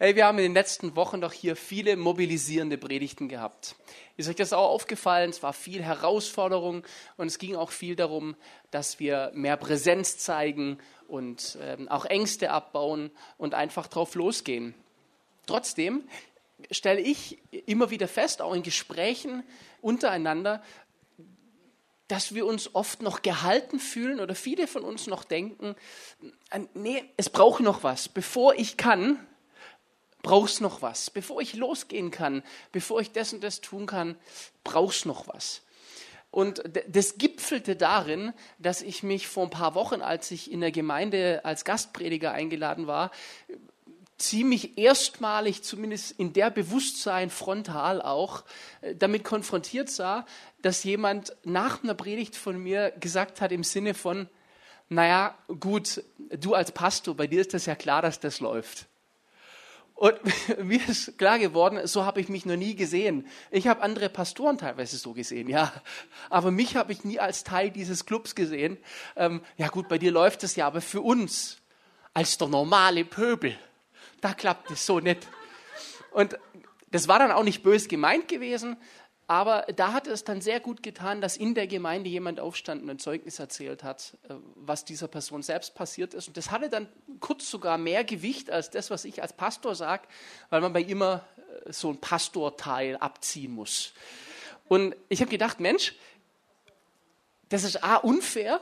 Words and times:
Hey, 0.00 0.16
wir 0.16 0.26
haben 0.26 0.38
in 0.38 0.46
den 0.46 0.54
letzten 0.54 0.96
Wochen 0.96 1.20
doch 1.20 1.32
hier 1.32 1.54
viele 1.54 1.96
mobilisierende 1.96 2.76
Predigten 2.76 3.28
gehabt. 3.28 3.76
Ist 4.16 4.28
euch 4.28 4.34
das 4.34 4.52
auch 4.52 4.68
aufgefallen? 4.70 5.30
Es 5.30 5.40
war 5.44 5.52
viel 5.52 5.84
Herausforderung 5.84 6.82
und 7.16 7.28
es 7.28 7.38
ging 7.38 7.54
auch 7.54 7.70
viel 7.70 7.94
darum, 7.94 8.34
dass 8.72 8.98
wir 8.98 9.30
mehr 9.34 9.56
Präsenz 9.56 10.18
zeigen 10.18 10.78
und 11.06 11.56
ähm, 11.62 11.88
auch 11.88 12.06
Ängste 12.06 12.50
abbauen 12.50 13.12
und 13.38 13.54
einfach 13.54 13.86
drauf 13.86 14.16
losgehen. 14.16 14.74
Trotzdem 15.46 16.02
stelle 16.72 17.00
ich 17.00 17.38
immer 17.66 17.90
wieder 17.90 18.08
fest, 18.08 18.42
auch 18.42 18.52
in 18.52 18.64
Gesprächen 18.64 19.44
untereinander, 19.80 20.60
dass 22.08 22.34
wir 22.34 22.46
uns 22.46 22.74
oft 22.74 23.00
noch 23.00 23.22
gehalten 23.22 23.78
fühlen 23.78 24.18
oder 24.18 24.34
viele 24.34 24.66
von 24.66 24.82
uns 24.82 25.06
noch 25.06 25.22
denken, 25.22 25.76
äh, 26.50 26.62
nee, 26.74 27.04
es 27.16 27.30
braucht 27.30 27.60
noch 27.60 27.84
was. 27.84 28.08
Bevor 28.08 28.56
ich 28.56 28.76
kann, 28.76 29.24
brauchst 30.24 30.60
noch 30.60 30.82
was. 30.82 31.10
Bevor 31.10 31.40
ich 31.40 31.54
losgehen 31.54 32.10
kann, 32.10 32.42
bevor 32.72 33.00
ich 33.00 33.12
das 33.12 33.32
und 33.32 33.44
das 33.44 33.60
tun 33.60 33.86
kann, 33.86 34.16
brauchst 34.64 35.06
noch 35.06 35.28
was. 35.28 35.62
Und 36.32 36.64
das 36.88 37.16
gipfelte 37.16 37.76
darin, 37.76 38.32
dass 38.58 38.82
ich 38.82 39.04
mich 39.04 39.28
vor 39.28 39.44
ein 39.44 39.50
paar 39.50 39.76
Wochen, 39.76 40.00
als 40.00 40.32
ich 40.32 40.50
in 40.50 40.60
der 40.60 40.72
Gemeinde 40.72 41.42
als 41.44 41.64
Gastprediger 41.64 42.32
eingeladen 42.32 42.88
war, 42.88 43.12
ziemlich 44.18 44.76
erstmalig, 44.78 45.62
zumindest 45.62 46.12
in 46.18 46.32
der 46.32 46.50
Bewusstsein 46.50 47.30
frontal 47.30 48.02
auch, 48.02 48.44
äh, 48.80 48.94
damit 48.96 49.22
konfrontiert 49.22 49.90
sah, 49.90 50.26
dass 50.62 50.82
jemand 50.82 51.36
nach 51.44 51.84
einer 51.84 51.94
Predigt 51.94 52.34
von 52.34 52.58
mir 52.58 52.90
gesagt 52.98 53.40
hat 53.40 53.52
im 53.52 53.62
Sinne 53.62 53.94
von, 53.94 54.28
naja, 54.88 55.36
gut, 55.60 56.02
du 56.18 56.54
als 56.54 56.72
Pastor, 56.72 57.14
bei 57.14 57.26
dir 57.26 57.40
ist 57.40 57.54
das 57.54 57.66
ja 57.66 57.74
klar, 57.74 58.02
dass 58.02 58.20
das 58.20 58.40
läuft. 58.40 58.86
Und 59.94 60.18
mir 60.64 60.80
ist 60.88 61.16
klar 61.18 61.38
geworden, 61.38 61.86
so 61.86 62.04
habe 62.04 62.20
ich 62.20 62.28
mich 62.28 62.46
noch 62.46 62.56
nie 62.56 62.74
gesehen. 62.74 63.26
Ich 63.50 63.68
habe 63.68 63.82
andere 63.82 64.08
Pastoren 64.08 64.58
teilweise 64.58 64.96
so 64.96 65.12
gesehen, 65.12 65.48
ja. 65.48 65.72
Aber 66.30 66.50
mich 66.50 66.76
habe 66.76 66.92
ich 66.92 67.04
nie 67.04 67.20
als 67.20 67.44
Teil 67.44 67.70
dieses 67.70 68.04
Clubs 68.04 68.34
gesehen. 68.34 68.76
Ähm, 69.16 69.40
ja 69.56 69.68
gut, 69.68 69.88
bei 69.88 69.98
dir 69.98 70.10
läuft 70.10 70.42
es 70.44 70.56
ja, 70.56 70.66
aber 70.66 70.80
für 70.80 71.00
uns 71.00 71.58
als 72.12 72.38
der 72.38 72.48
normale 72.48 73.04
Pöbel, 73.04 73.56
da 74.20 74.34
klappt 74.34 74.70
es 74.70 74.86
so 74.86 75.00
nicht. 75.00 75.26
Und 76.12 76.38
das 76.90 77.08
war 77.08 77.18
dann 77.18 77.32
auch 77.32 77.42
nicht 77.42 77.62
bös 77.62 77.88
gemeint 77.88 78.28
gewesen, 78.28 78.76
aber 79.26 79.62
da 79.74 79.92
hat 79.92 80.06
es 80.06 80.24
dann 80.24 80.40
sehr 80.40 80.60
gut 80.60 80.82
getan, 80.82 81.20
dass 81.20 81.36
in 81.36 81.54
der 81.54 81.66
Gemeinde 81.66 82.10
jemand 82.10 82.40
aufstand 82.40 82.82
und 82.82 82.90
ein 82.90 82.98
Zeugnis 82.98 83.38
erzählt 83.38 83.82
hat, 83.82 84.16
äh, 84.28 84.34
was 84.54 84.84
dieser 84.84 85.08
Person 85.08 85.42
selbst 85.42 85.74
passiert 85.74 86.12
ist. 86.14 86.28
Und 86.28 86.36
das 86.36 86.50
hatte 86.50 86.68
dann 86.68 86.88
kurz 87.20 87.50
sogar 87.50 87.78
mehr 87.78 88.04
Gewicht 88.04 88.50
als 88.50 88.70
das, 88.70 88.90
was 88.90 89.04
ich 89.04 89.22
als 89.22 89.32
Pastor 89.32 89.74
sage, 89.74 90.06
weil 90.50 90.60
man 90.60 90.72
bei 90.72 90.82
immer 90.82 91.24
äh, 91.64 91.72
so 91.72 91.90
ein 91.90 91.98
Pastorteil 91.98 92.96
abziehen 92.98 93.52
muss. 93.52 93.92
Und 94.68 94.94
ich 95.08 95.20
habe 95.20 95.30
gedacht, 95.30 95.60
Mensch, 95.60 95.94
das 97.48 97.64
ist 97.64 97.82
A, 97.82 97.96
unfair 97.96 98.60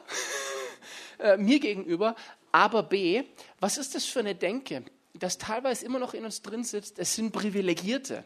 äh, 1.19 1.37
mir 1.37 1.59
gegenüber, 1.59 2.15
aber 2.53 2.83
B, 2.83 3.25
was 3.59 3.79
ist 3.79 3.95
das 3.95 4.05
für 4.05 4.21
eine 4.21 4.35
Denke? 4.35 4.85
das 5.15 5.39
teilweise 5.39 5.85
immer 5.85 5.99
noch 5.99 6.15
in 6.15 6.25
uns 6.25 6.43
drin 6.43 6.65
sitzt, 6.65 6.99
es 6.99 7.15
sind 7.15 7.33
Privilegierte, 7.33 8.25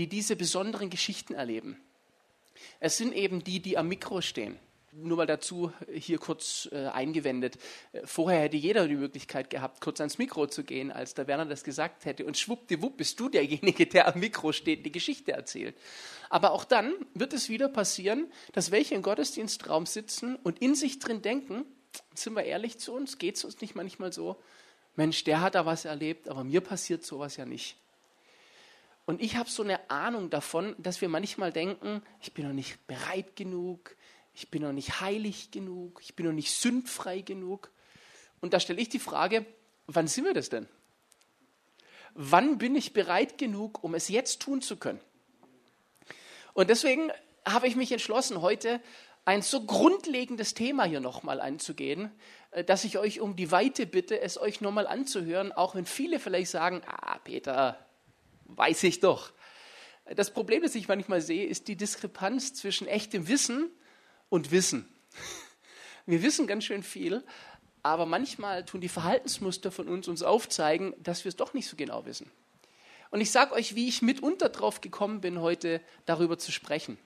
die 0.00 0.06
diese 0.06 0.34
besonderen 0.34 0.88
Geschichten 0.88 1.34
erleben. 1.34 1.76
Es 2.78 2.96
sind 2.96 3.12
eben 3.12 3.44
die, 3.44 3.60
die 3.60 3.76
am 3.76 3.86
Mikro 3.86 4.22
stehen. 4.22 4.58
Nur 4.92 5.18
mal 5.18 5.26
dazu 5.26 5.74
hier 5.92 6.16
kurz 6.16 6.70
äh, 6.72 6.86
eingewendet. 6.86 7.58
Äh, 7.92 8.06
vorher 8.06 8.40
hätte 8.40 8.56
jeder 8.56 8.88
die 8.88 8.94
Möglichkeit 8.96 9.50
gehabt, 9.50 9.82
kurz 9.82 10.00
ans 10.00 10.16
Mikro 10.16 10.46
zu 10.46 10.64
gehen, 10.64 10.90
als 10.90 11.12
der 11.12 11.26
Werner 11.26 11.44
das 11.44 11.64
gesagt 11.64 12.06
hätte. 12.06 12.24
Und 12.24 12.38
schwuppdiwupp 12.38 12.96
bist 12.96 13.20
du 13.20 13.28
derjenige, 13.28 13.86
der 13.86 14.08
am 14.08 14.20
Mikro 14.20 14.52
steht, 14.52 14.86
die 14.86 14.90
Geschichte 14.90 15.32
erzählt. 15.32 15.76
Aber 16.30 16.52
auch 16.52 16.64
dann 16.64 16.94
wird 17.12 17.34
es 17.34 17.50
wieder 17.50 17.68
passieren, 17.68 18.32
dass 18.52 18.70
welche 18.70 18.94
im 18.94 19.02
Gottesdienstraum 19.02 19.84
sitzen 19.84 20.36
und 20.36 20.62
in 20.62 20.74
sich 20.74 20.98
drin 20.98 21.20
denken, 21.20 21.66
sind 22.14 22.34
wir 22.34 22.44
ehrlich 22.44 22.78
zu 22.78 22.94
uns, 22.94 23.18
geht 23.18 23.36
es 23.36 23.44
uns 23.44 23.60
nicht 23.60 23.74
manchmal 23.74 24.14
so, 24.14 24.40
Mensch, 24.96 25.24
der 25.24 25.42
hat 25.42 25.56
da 25.56 25.66
was 25.66 25.84
erlebt, 25.84 26.26
aber 26.30 26.42
mir 26.42 26.62
passiert 26.62 27.04
sowas 27.04 27.36
ja 27.36 27.44
nicht. 27.44 27.76
Und 29.06 29.20
ich 29.20 29.36
habe 29.36 29.50
so 29.50 29.62
eine 29.62 29.90
Ahnung 29.90 30.30
davon, 30.30 30.74
dass 30.78 31.00
wir 31.00 31.08
manchmal 31.08 31.52
denken, 31.52 32.02
ich 32.20 32.32
bin 32.32 32.46
noch 32.46 32.54
nicht 32.54 32.86
bereit 32.86 33.34
genug, 33.36 33.96
ich 34.34 34.50
bin 34.50 34.62
noch 34.62 34.72
nicht 34.72 35.00
heilig 35.00 35.50
genug, 35.50 36.00
ich 36.02 36.14
bin 36.14 36.26
noch 36.26 36.32
nicht 36.32 36.52
sündfrei 36.52 37.20
genug. 37.20 37.70
Und 38.40 38.52
da 38.52 38.60
stelle 38.60 38.80
ich 38.80 38.88
die 38.88 38.98
Frage, 38.98 39.44
wann 39.86 40.06
sind 40.06 40.24
wir 40.24 40.34
das 40.34 40.48
denn? 40.48 40.68
Wann 42.14 42.58
bin 42.58 42.74
ich 42.74 42.92
bereit 42.92 43.38
genug, 43.38 43.82
um 43.82 43.94
es 43.94 44.08
jetzt 44.08 44.40
tun 44.42 44.62
zu 44.62 44.76
können? 44.76 45.00
Und 46.54 46.70
deswegen 46.70 47.10
habe 47.46 47.68
ich 47.68 47.76
mich 47.76 47.92
entschlossen, 47.92 48.40
heute 48.40 48.80
ein 49.24 49.42
so 49.42 49.64
grundlegendes 49.64 50.54
Thema 50.54 50.84
hier 50.84 51.00
nochmal 51.00 51.40
anzugehen, 51.40 52.10
äh, 52.50 52.64
dass 52.64 52.84
ich 52.84 52.98
euch 52.98 53.20
um 53.20 53.36
die 53.36 53.52
Weite 53.52 53.86
bitte, 53.86 54.20
es 54.20 54.38
euch 54.38 54.60
nochmal 54.60 54.86
anzuhören, 54.86 55.52
auch 55.52 55.74
wenn 55.74 55.86
viele 55.86 56.18
vielleicht 56.18 56.50
sagen, 56.50 56.82
ah, 56.86 57.18
Peter, 57.18 57.78
weiß 58.56 58.84
ich 58.84 59.00
doch. 59.00 59.32
Das 60.16 60.32
Problem, 60.32 60.62
das 60.62 60.74
ich 60.74 60.88
manchmal 60.88 61.20
sehe, 61.20 61.46
ist 61.46 61.68
die 61.68 61.76
Diskrepanz 61.76 62.54
zwischen 62.54 62.88
echtem 62.88 63.28
Wissen 63.28 63.70
und 64.28 64.50
Wissen. 64.50 64.88
Wir 66.06 66.22
wissen 66.22 66.46
ganz 66.46 66.64
schön 66.64 66.82
viel, 66.82 67.22
aber 67.82 68.06
manchmal 68.06 68.64
tun 68.64 68.80
die 68.80 68.88
Verhaltensmuster 68.88 69.70
von 69.70 69.88
uns 69.88 70.08
uns 70.08 70.22
aufzeigen, 70.22 70.94
dass 70.98 71.24
wir 71.24 71.28
es 71.28 71.36
doch 71.36 71.54
nicht 71.54 71.68
so 71.68 71.76
genau 71.76 72.04
wissen. 72.04 72.30
Und 73.10 73.20
ich 73.20 73.30
sage 73.30 73.54
euch, 73.54 73.74
wie 73.74 73.88
ich 73.88 74.02
mitunter 74.02 74.48
drauf 74.48 74.80
gekommen 74.80 75.20
bin, 75.20 75.40
heute 75.40 75.80
darüber 76.06 76.38
zu 76.38 76.52
sprechen. 76.52 76.98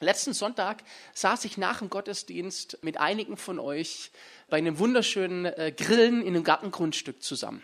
Letzten 0.00 0.34
Sonntag 0.34 0.82
saß 1.14 1.44
ich 1.46 1.56
nach 1.56 1.78
dem 1.78 1.88
Gottesdienst 1.88 2.78
mit 2.82 2.98
einigen 2.98 3.36
von 3.36 3.58
euch 3.58 4.10
bei 4.48 4.58
einem 4.58 4.78
wunderschönen 4.78 5.46
äh, 5.46 5.72
Grillen 5.74 6.20
in 6.20 6.34
einem 6.34 6.44
Gartengrundstück 6.44 7.22
zusammen. 7.22 7.62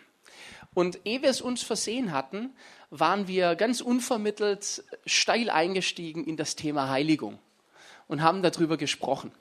Und 0.74 1.00
ehe 1.04 1.22
wir 1.22 1.30
es 1.30 1.40
uns 1.40 1.62
versehen 1.62 2.12
hatten, 2.12 2.54
waren 2.90 3.28
wir 3.28 3.56
ganz 3.56 3.80
unvermittelt 3.80 4.84
steil 5.06 5.50
eingestiegen 5.50 6.24
in 6.24 6.36
das 6.36 6.56
Thema 6.56 6.88
Heiligung 6.88 7.38
und 8.08 8.22
haben 8.22 8.42
darüber 8.42 8.76
gesprochen. 8.76 9.32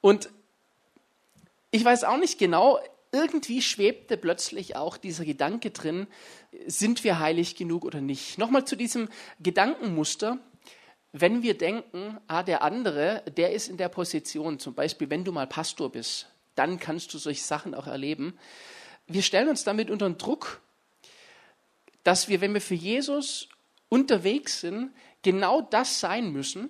Und 0.00 0.30
ich 1.70 1.84
weiß 1.84 2.04
auch 2.04 2.18
nicht 2.18 2.38
genau, 2.38 2.78
irgendwie 3.12 3.62
schwebte 3.62 4.16
plötzlich 4.16 4.76
auch 4.76 4.96
dieser 4.96 5.24
Gedanke 5.24 5.70
drin, 5.70 6.06
sind 6.66 7.04
wir 7.04 7.18
heilig 7.18 7.56
genug 7.56 7.84
oder 7.84 8.00
nicht. 8.00 8.38
Nochmal 8.38 8.64
zu 8.64 8.76
diesem 8.76 9.08
Gedankenmuster 9.40 10.38
wenn 11.18 11.42
wir 11.42 11.56
denken, 11.56 12.18
ah, 12.26 12.42
der 12.42 12.62
andere, 12.62 13.22
der 13.38 13.52
ist 13.52 13.68
in 13.68 13.78
der 13.78 13.88
Position, 13.88 14.58
zum 14.58 14.74
Beispiel, 14.74 15.08
wenn 15.08 15.24
du 15.24 15.32
mal 15.32 15.46
Pastor 15.46 15.90
bist, 15.90 16.26
dann 16.56 16.78
kannst 16.78 17.14
du 17.14 17.18
solche 17.18 17.42
Sachen 17.42 17.74
auch 17.74 17.86
erleben. 17.86 18.38
Wir 19.06 19.22
stellen 19.22 19.48
uns 19.48 19.64
damit 19.64 19.90
unter 19.90 20.08
den 20.08 20.18
Druck, 20.18 20.60
dass 22.02 22.28
wir, 22.28 22.40
wenn 22.40 22.54
wir 22.54 22.60
für 22.60 22.74
Jesus 22.74 23.48
unterwegs 23.88 24.60
sind, 24.60 24.92
genau 25.22 25.60
das 25.60 26.00
sein 26.00 26.30
müssen, 26.30 26.68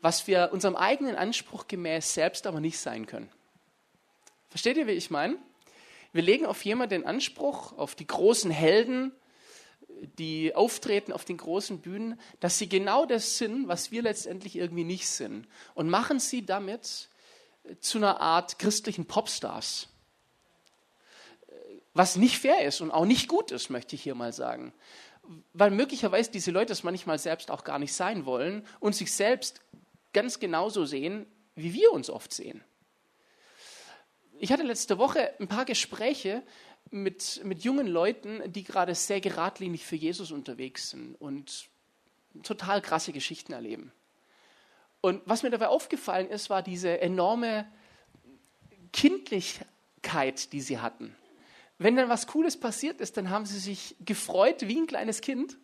was 0.00 0.26
wir 0.26 0.50
unserem 0.52 0.76
eigenen 0.76 1.16
Anspruch 1.16 1.66
gemäß 1.66 2.14
selbst 2.14 2.46
aber 2.46 2.60
nicht 2.60 2.78
sein 2.78 3.06
können. 3.06 3.30
Versteht 4.48 4.76
ihr, 4.76 4.86
wie 4.86 4.92
ich 4.92 5.10
meine? 5.10 5.36
Wir 6.12 6.22
legen 6.22 6.46
auf 6.46 6.64
jemanden 6.64 7.02
den 7.02 7.06
Anspruch, 7.06 7.76
auf 7.76 7.94
die 7.94 8.06
großen 8.06 8.50
Helden, 8.50 9.12
die 10.18 10.54
auftreten 10.54 11.12
auf 11.12 11.24
den 11.24 11.36
großen 11.36 11.80
Bühnen, 11.80 12.20
dass 12.40 12.58
sie 12.58 12.68
genau 12.68 13.06
das 13.06 13.38
sind, 13.38 13.68
was 13.68 13.90
wir 13.90 14.02
letztendlich 14.02 14.56
irgendwie 14.56 14.84
nicht 14.84 15.08
sind. 15.08 15.46
Und 15.74 15.88
machen 15.88 16.20
sie 16.20 16.44
damit 16.44 17.08
zu 17.80 17.98
einer 17.98 18.20
Art 18.20 18.58
christlichen 18.58 19.06
Popstars. 19.06 19.88
Was 21.96 22.16
nicht 22.16 22.38
fair 22.38 22.62
ist 22.62 22.82
und 22.82 22.90
auch 22.90 23.06
nicht 23.06 23.26
gut 23.26 23.50
ist, 23.50 23.70
möchte 23.70 23.96
ich 23.96 24.02
hier 24.02 24.14
mal 24.14 24.30
sagen. 24.30 24.74
Weil 25.54 25.70
möglicherweise 25.70 26.30
diese 26.30 26.50
Leute 26.50 26.74
es 26.74 26.82
manchmal 26.82 27.18
selbst 27.18 27.50
auch 27.50 27.64
gar 27.64 27.78
nicht 27.78 27.94
sein 27.94 28.26
wollen 28.26 28.66
und 28.80 28.94
sich 28.94 29.10
selbst 29.14 29.62
ganz 30.12 30.38
genauso 30.38 30.84
sehen, 30.84 31.24
wie 31.54 31.72
wir 31.72 31.92
uns 31.92 32.10
oft 32.10 32.34
sehen. 32.34 32.62
Ich 34.38 34.52
hatte 34.52 34.62
letzte 34.62 34.98
Woche 34.98 35.32
ein 35.40 35.48
paar 35.48 35.64
Gespräche 35.64 36.42
mit, 36.90 37.40
mit 37.44 37.64
jungen 37.64 37.86
Leuten, 37.86 38.42
die 38.52 38.62
gerade 38.62 38.94
sehr 38.94 39.22
geradlinig 39.22 39.86
für 39.86 39.96
Jesus 39.96 40.32
unterwegs 40.32 40.90
sind 40.90 41.14
und 41.14 41.70
total 42.42 42.82
krasse 42.82 43.12
Geschichten 43.14 43.54
erleben. 43.54 43.90
Und 45.00 45.22
was 45.24 45.42
mir 45.42 45.50
dabei 45.50 45.68
aufgefallen 45.68 46.28
ist, 46.28 46.50
war 46.50 46.62
diese 46.62 47.00
enorme 47.00 47.66
Kindlichkeit, 48.92 50.52
die 50.52 50.60
sie 50.60 50.78
hatten. 50.78 51.16
Wenn 51.78 51.96
dann 51.96 52.08
was 52.08 52.26
Cooles 52.26 52.58
passiert 52.58 53.00
ist, 53.00 53.16
dann 53.16 53.30
haben 53.30 53.46
sie 53.46 53.58
sich 53.58 53.96
gefreut 54.04 54.68
wie 54.68 54.78
ein 54.78 54.86
kleines 54.86 55.20
Kind. 55.20 55.58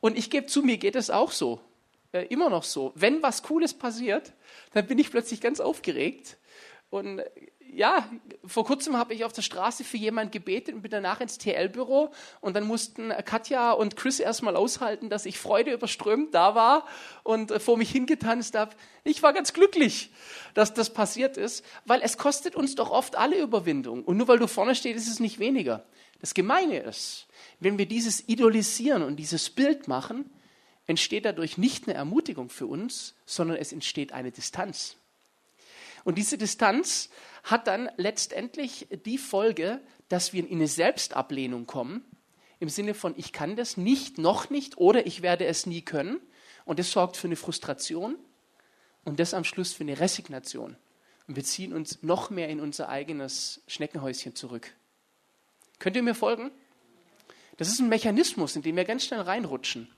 Und 0.00 0.18
ich 0.18 0.30
gebe 0.30 0.46
zu, 0.46 0.62
mir 0.62 0.76
geht 0.76 0.96
es 0.96 1.10
auch 1.10 1.32
so. 1.32 1.60
Äh, 2.12 2.26
immer 2.26 2.50
noch 2.50 2.64
so. 2.64 2.92
Wenn 2.94 3.22
was 3.22 3.42
Cooles 3.42 3.74
passiert, 3.74 4.32
dann 4.72 4.86
bin 4.86 4.98
ich 4.98 5.10
plötzlich 5.10 5.40
ganz 5.40 5.60
aufgeregt 5.60 6.36
und 6.90 7.22
ja, 7.74 8.08
vor 8.44 8.64
kurzem 8.64 8.96
habe 8.96 9.14
ich 9.14 9.24
auf 9.24 9.32
der 9.32 9.42
Straße 9.42 9.84
für 9.84 9.96
jemanden 9.96 10.30
gebetet 10.30 10.74
und 10.74 10.82
bin 10.82 10.90
danach 10.90 11.20
ins 11.20 11.38
TL-Büro 11.38 12.10
und 12.40 12.54
dann 12.54 12.66
mussten 12.66 13.10
Katja 13.24 13.72
und 13.72 13.96
Chris 13.96 14.20
erstmal 14.20 14.56
aushalten, 14.56 15.08
dass 15.08 15.26
ich 15.26 15.38
Freude 15.38 15.72
überströmt 15.72 16.34
da 16.34 16.54
war 16.54 16.86
und 17.22 17.50
äh, 17.50 17.60
vor 17.60 17.76
mich 17.76 17.90
hingetanzt 17.90 18.56
habe. 18.56 18.74
Ich 19.02 19.22
war 19.22 19.32
ganz 19.32 19.52
glücklich, 19.52 20.10
dass 20.54 20.74
das 20.74 20.92
passiert 20.92 21.36
ist, 21.36 21.64
weil 21.84 22.00
es 22.02 22.16
kostet 22.16 22.54
uns 22.54 22.74
doch 22.74 22.90
oft 22.90 23.16
alle 23.16 23.40
Überwindung. 23.40 24.04
Und 24.04 24.16
nur 24.16 24.28
weil 24.28 24.38
du 24.38 24.46
vorne 24.46 24.74
stehst, 24.74 24.96
ist 24.96 25.12
es 25.12 25.20
nicht 25.20 25.38
weniger. 25.38 25.84
Das 26.20 26.34
Gemeine 26.34 26.78
ist, 26.78 27.26
wenn 27.60 27.76
wir 27.78 27.86
dieses 27.86 28.28
idolisieren 28.28 29.02
und 29.02 29.16
dieses 29.16 29.50
Bild 29.50 29.88
machen, 29.88 30.30
entsteht 30.86 31.24
dadurch 31.24 31.58
nicht 31.58 31.88
eine 31.88 31.94
Ermutigung 31.94 32.50
für 32.50 32.66
uns, 32.66 33.14
sondern 33.26 33.56
es 33.56 33.72
entsteht 33.72 34.12
eine 34.12 34.30
Distanz. 34.30 34.96
Und 36.04 36.18
diese 36.18 36.38
Distanz 36.38 37.08
hat 37.44 37.66
dann 37.66 37.90
letztendlich 37.96 38.88
die 39.04 39.18
Folge, 39.18 39.80
dass 40.08 40.32
wir 40.32 40.42
in 40.46 40.56
eine 40.56 40.68
Selbstablehnung 40.68 41.66
kommen, 41.66 42.04
im 42.58 42.68
Sinne 42.68 42.94
von, 42.94 43.14
ich 43.16 43.32
kann 43.32 43.56
das 43.56 43.76
nicht, 43.76 44.18
noch 44.18 44.50
nicht 44.50 44.78
oder 44.78 45.06
ich 45.06 45.22
werde 45.22 45.44
es 45.44 45.66
nie 45.66 45.82
können. 45.82 46.18
Und 46.64 46.78
das 46.78 46.90
sorgt 46.90 47.16
für 47.16 47.26
eine 47.26 47.36
Frustration 47.36 48.16
und 49.04 49.20
das 49.20 49.34
am 49.34 49.44
Schluss 49.44 49.74
für 49.74 49.82
eine 49.82 50.00
Resignation. 50.00 50.76
Und 51.26 51.36
wir 51.36 51.44
ziehen 51.44 51.74
uns 51.74 52.02
noch 52.02 52.30
mehr 52.30 52.48
in 52.48 52.60
unser 52.60 52.88
eigenes 52.88 53.62
Schneckenhäuschen 53.66 54.34
zurück. 54.34 54.72
Könnt 55.78 55.96
ihr 55.96 56.02
mir 56.02 56.14
folgen? 56.14 56.50
Das 57.58 57.68
ist 57.68 57.80
ein 57.80 57.88
Mechanismus, 57.88 58.56
in 58.56 58.62
den 58.62 58.76
wir 58.76 58.84
ganz 58.84 59.04
schnell 59.04 59.20
reinrutschen. 59.20 59.90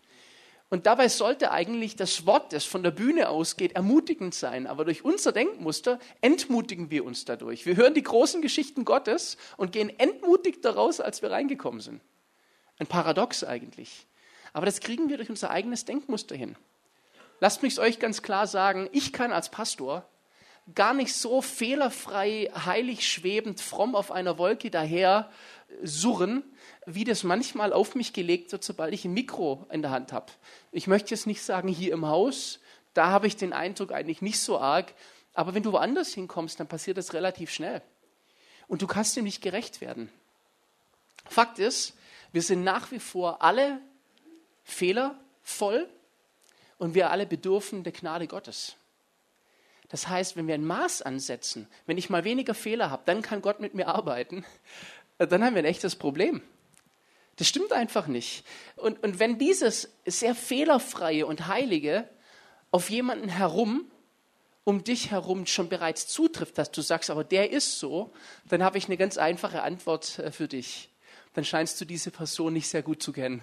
Und 0.68 0.86
dabei 0.86 1.08
sollte 1.08 1.52
eigentlich 1.52 1.94
das 1.94 2.26
Wort, 2.26 2.52
das 2.52 2.64
von 2.64 2.82
der 2.82 2.90
Bühne 2.90 3.28
ausgeht, 3.28 3.76
ermutigend 3.76 4.34
sein. 4.34 4.66
Aber 4.66 4.84
durch 4.84 5.04
unser 5.04 5.30
Denkmuster 5.30 6.00
entmutigen 6.20 6.90
wir 6.90 7.04
uns 7.04 7.24
dadurch. 7.24 7.66
Wir 7.66 7.76
hören 7.76 7.94
die 7.94 8.02
großen 8.02 8.42
Geschichten 8.42 8.84
Gottes 8.84 9.36
und 9.56 9.70
gehen 9.70 9.96
entmutigt 9.98 10.64
daraus, 10.64 11.00
als 11.00 11.22
wir 11.22 11.30
reingekommen 11.30 11.80
sind. 11.80 12.00
Ein 12.78 12.88
Paradox 12.88 13.44
eigentlich. 13.44 14.06
Aber 14.52 14.66
das 14.66 14.80
kriegen 14.80 15.08
wir 15.08 15.18
durch 15.18 15.30
unser 15.30 15.50
eigenes 15.50 15.84
Denkmuster 15.84 16.34
hin. 16.34 16.56
Lasst 17.38 17.62
mich 17.62 17.74
es 17.74 17.78
euch 17.78 17.98
ganz 18.00 18.22
klar 18.22 18.46
sagen, 18.46 18.88
ich 18.90 19.12
kann 19.12 19.32
als 19.32 19.50
Pastor 19.50 20.08
gar 20.74 20.94
nicht 20.94 21.14
so 21.14 21.42
fehlerfrei, 21.42 22.50
heilig 22.64 23.06
schwebend, 23.06 23.60
fromm 23.60 23.94
auf 23.94 24.10
einer 24.10 24.36
Wolke 24.38 24.70
daher 24.70 25.30
surren, 25.82 26.42
wie 26.86 27.04
das 27.04 27.22
manchmal 27.22 27.72
auf 27.72 27.94
mich 27.94 28.12
gelegt 28.12 28.52
wird, 28.52 28.64
sobald 28.64 28.94
ich 28.94 29.04
ein 29.04 29.12
Mikro 29.12 29.66
in 29.70 29.82
der 29.82 29.90
Hand 29.90 30.12
habe. 30.12 30.32
Ich 30.72 30.86
möchte 30.86 31.10
jetzt 31.10 31.26
nicht 31.26 31.42
sagen, 31.42 31.68
hier 31.68 31.92
im 31.92 32.06
Haus, 32.06 32.60
da 32.94 33.08
habe 33.08 33.26
ich 33.26 33.36
den 33.36 33.52
Eindruck 33.52 33.92
eigentlich 33.92 34.22
nicht 34.22 34.40
so 34.40 34.58
arg, 34.58 34.94
aber 35.34 35.54
wenn 35.54 35.62
du 35.62 35.72
woanders 35.72 36.14
hinkommst, 36.14 36.58
dann 36.58 36.66
passiert 36.66 36.96
das 36.96 37.12
relativ 37.12 37.50
schnell. 37.50 37.82
Und 38.68 38.82
du 38.82 38.86
kannst 38.86 39.16
dem 39.16 39.24
nicht 39.24 39.42
gerecht 39.42 39.80
werden. 39.80 40.10
Fakt 41.28 41.58
ist, 41.58 41.94
wir 42.32 42.42
sind 42.42 42.64
nach 42.64 42.90
wie 42.90 42.98
vor 42.98 43.42
alle 43.42 43.80
fehlervoll 44.64 45.88
und 46.78 46.94
wir 46.94 47.10
alle 47.10 47.26
bedürfen 47.26 47.84
der 47.84 47.92
Gnade 47.92 48.26
Gottes. 48.26 48.76
Das 49.88 50.08
heißt, 50.08 50.36
wenn 50.36 50.48
wir 50.48 50.54
ein 50.54 50.64
Maß 50.64 51.02
ansetzen, 51.02 51.68
wenn 51.86 51.98
ich 51.98 52.10
mal 52.10 52.24
weniger 52.24 52.54
Fehler 52.54 52.90
habe, 52.90 53.02
dann 53.06 53.22
kann 53.22 53.40
Gott 53.40 53.60
mit 53.60 53.74
mir 53.74 53.86
arbeiten, 53.86 54.44
dann 55.18 55.44
haben 55.44 55.54
wir 55.54 55.62
ein 55.62 55.66
echtes 55.66 55.96
Problem. 55.96 56.42
Das 57.36 57.48
stimmt 57.48 57.72
einfach 57.72 58.06
nicht. 58.06 58.44
Und, 58.76 59.02
und 59.02 59.18
wenn 59.18 59.38
dieses 59.38 59.92
sehr 60.06 60.34
fehlerfreie 60.34 61.26
und 61.26 61.46
heilige 61.46 62.08
auf 62.70 62.90
jemanden 62.90 63.28
herum, 63.28 63.90
um 64.64 64.82
dich 64.82 65.10
herum 65.10 65.46
schon 65.46 65.68
bereits 65.68 66.08
zutrifft, 66.08 66.58
dass 66.58 66.72
du 66.72 66.80
sagst, 66.80 67.10
aber 67.10 67.24
der 67.24 67.52
ist 67.52 67.78
so, 67.78 68.12
dann 68.48 68.64
habe 68.64 68.78
ich 68.78 68.86
eine 68.86 68.96
ganz 68.96 69.16
einfache 69.16 69.62
Antwort 69.62 70.18
äh, 70.18 70.32
für 70.32 70.48
dich. 70.48 70.88
Dann 71.34 71.44
scheinst 71.44 71.80
du 71.80 71.84
diese 71.84 72.10
Person 72.10 72.54
nicht 72.54 72.68
sehr 72.68 72.82
gut 72.82 73.02
zu 73.02 73.12
kennen. 73.12 73.42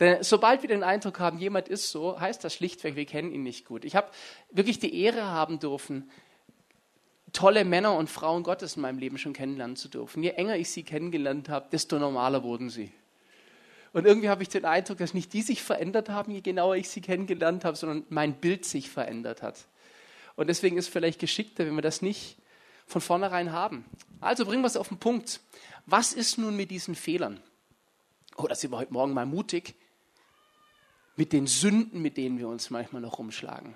Denn 0.00 0.22
sobald 0.22 0.62
wir 0.62 0.68
den 0.68 0.84
Eindruck 0.84 1.18
haben, 1.18 1.38
jemand 1.38 1.68
ist 1.68 1.90
so, 1.90 2.18
heißt 2.20 2.42
das 2.44 2.54
schlichtweg, 2.54 2.94
wir 2.94 3.04
kennen 3.04 3.32
ihn 3.32 3.42
nicht 3.42 3.64
gut. 3.64 3.84
Ich 3.84 3.96
habe 3.96 4.10
wirklich 4.50 4.78
die 4.78 5.02
Ehre 5.02 5.24
haben 5.24 5.58
dürfen, 5.58 6.10
tolle 7.32 7.64
Männer 7.64 7.94
und 7.94 8.08
Frauen 8.08 8.42
Gottes 8.42 8.76
in 8.76 8.82
meinem 8.82 8.98
Leben 8.98 9.18
schon 9.18 9.32
kennenlernen 9.32 9.76
zu 9.76 9.88
dürfen. 9.88 10.22
Je 10.22 10.30
enger 10.30 10.56
ich 10.56 10.70
sie 10.70 10.82
kennengelernt 10.82 11.48
habe, 11.48 11.68
desto 11.70 11.98
normaler 11.98 12.42
wurden 12.42 12.70
sie. 12.70 12.92
Und 13.92 14.06
irgendwie 14.06 14.28
habe 14.28 14.42
ich 14.42 14.48
den 14.48 14.64
Eindruck, 14.64 14.98
dass 14.98 15.14
nicht 15.14 15.32
die 15.32 15.42
sich 15.42 15.62
verändert 15.62 16.08
haben, 16.08 16.32
je 16.32 16.40
genauer 16.40 16.76
ich 16.76 16.88
sie 16.88 17.00
kennengelernt 17.00 17.64
habe, 17.64 17.76
sondern 17.76 18.04
mein 18.10 18.34
Bild 18.34 18.64
sich 18.64 18.90
verändert 18.90 19.42
hat. 19.42 19.66
Und 20.36 20.48
deswegen 20.48 20.76
ist 20.76 20.86
es 20.86 20.92
vielleicht 20.92 21.18
geschickter, 21.18 21.66
wenn 21.66 21.74
wir 21.74 21.82
das 21.82 22.02
nicht 22.02 22.36
von 22.86 23.00
vornherein 23.00 23.52
haben. 23.52 23.84
Also 24.20 24.44
bringen 24.44 24.62
wir 24.62 24.66
es 24.66 24.76
auf 24.76 24.88
den 24.88 24.98
Punkt. 24.98 25.40
Was 25.86 26.12
ist 26.12 26.38
nun 26.38 26.56
mit 26.56 26.70
diesen 26.70 26.94
Fehlern? 26.94 27.40
Oh, 28.36 28.46
da 28.46 28.54
sind 28.54 28.70
wir 28.70 28.78
heute 28.78 28.92
Morgen 28.92 29.14
mal 29.14 29.26
mutig. 29.26 29.74
Mit 31.16 31.32
den 31.32 31.46
Sünden, 31.46 32.00
mit 32.00 32.16
denen 32.16 32.38
wir 32.38 32.48
uns 32.48 32.70
manchmal 32.70 33.02
noch 33.02 33.18
rumschlagen 33.18 33.74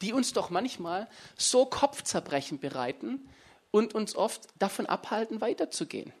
die 0.00 0.12
uns 0.12 0.32
doch 0.32 0.50
manchmal 0.50 1.08
so 1.36 1.66
Kopfzerbrechen 1.66 2.58
bereiten 2.58 3.28
und 3.70 3.94
uns 3.94 4.16
oft 4.16 4.48
davon 4.58 4.86
abhalten, 4.86 5.40
weiterzugehen. 5.40 6.12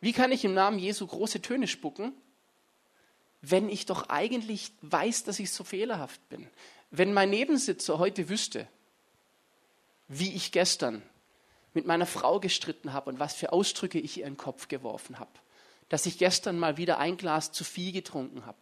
Wie 0.00 0.12
kann 0.12 0.32
ich 0.32 0.44
im 0.44 0.54
Namen 0.54 0.78
Jesu 0.78 1.06
große 1.06 1.42
Töne 1.42 1.68
spucken, 1.68 2.12
wenn 3.40 3.68
ich 3.68 3.86
doch 3.86 4.08
eigentlich 4.08 4.72
weiß, 4.82 5.24
dass 5.24 5.38
ich 5.38 5.52
so 5.52 5.64
fehlerhaft 5.64 6.28
bin? 6.28 6.48
Wenn 6.90 7.12
mein 7.12 7.30
Nebensitzer 7.30 7.98
heute 7.98 8.28
wüsste, 8.28 8.66
wie 10.08 10.34
ich 10.34 10.52
gestern 10.52 11.02
mit 11.74 11.86
meiner 11.86 12.06
Frau 12.06 12.40
gestritten 12.40 12.92
habe 12.92 13.10
und 13.10 13.18
was 13.18 13.34
für 13.34 13.52
Ausdrücke 13.52 13.98
ich 13.98 14.18
ihr 14.18 14.26
in 14.26 14.34
den 14.34 14.38
Kopf 14.38 14.68
geworfen 14.68 15.18
habe, 15.18 15.30
dass 15.88 16.06
ich 16.06 16.18
gestern 16.18 16.58
mal 16.58 16.76
wieder 16.76 16.98
ein 16.98 17.16
Glas 17.16 17.52
zu 17.52 17.64
viel 17.64 17.92
getrunken 17.92 18.44
habe, 18.44 18.58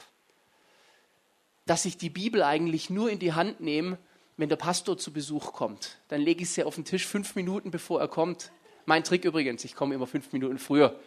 dass 1.70 1.84
ich 1.84 1.96
die 1.96 2.10
Bibel 2.10 2.42
eigentlich 2.42 2.90
nur 2.90 3.10
in 3.10 3.20
die 3.20 3.32
Hand 3.32 3.60
nehme, 3.60 3.96
wenn 4.36 4.48
der 4.48 4.56
Pastor 4.56 4.98
zu 4.98 5.12
Besuch 5.12 5.52
kommt. 5.52 5.98
Dann 6.08 6.20
lege 6.20 6.42
ich 6.42 6.50
sie 6.50 6.64
auf 6.64 6.74
den 6.74 6.84
Tisch 6.84 7.06
fünf 7.06 7.36
Minuten, 7.36 7.70
bevor 7.70 8.00
er 8.00 8.08
kommt. 8.08 8.50
Mein 8.86 9.04
Trick 9.04 9.24
übrigens, 9.24 9.64
ich 9.64 9.76
komme 9.76 9.94
immer 9.94 10.08
fünf 10.08 10.32
Minuten 10.32 10.58
früher. 10.58 10.98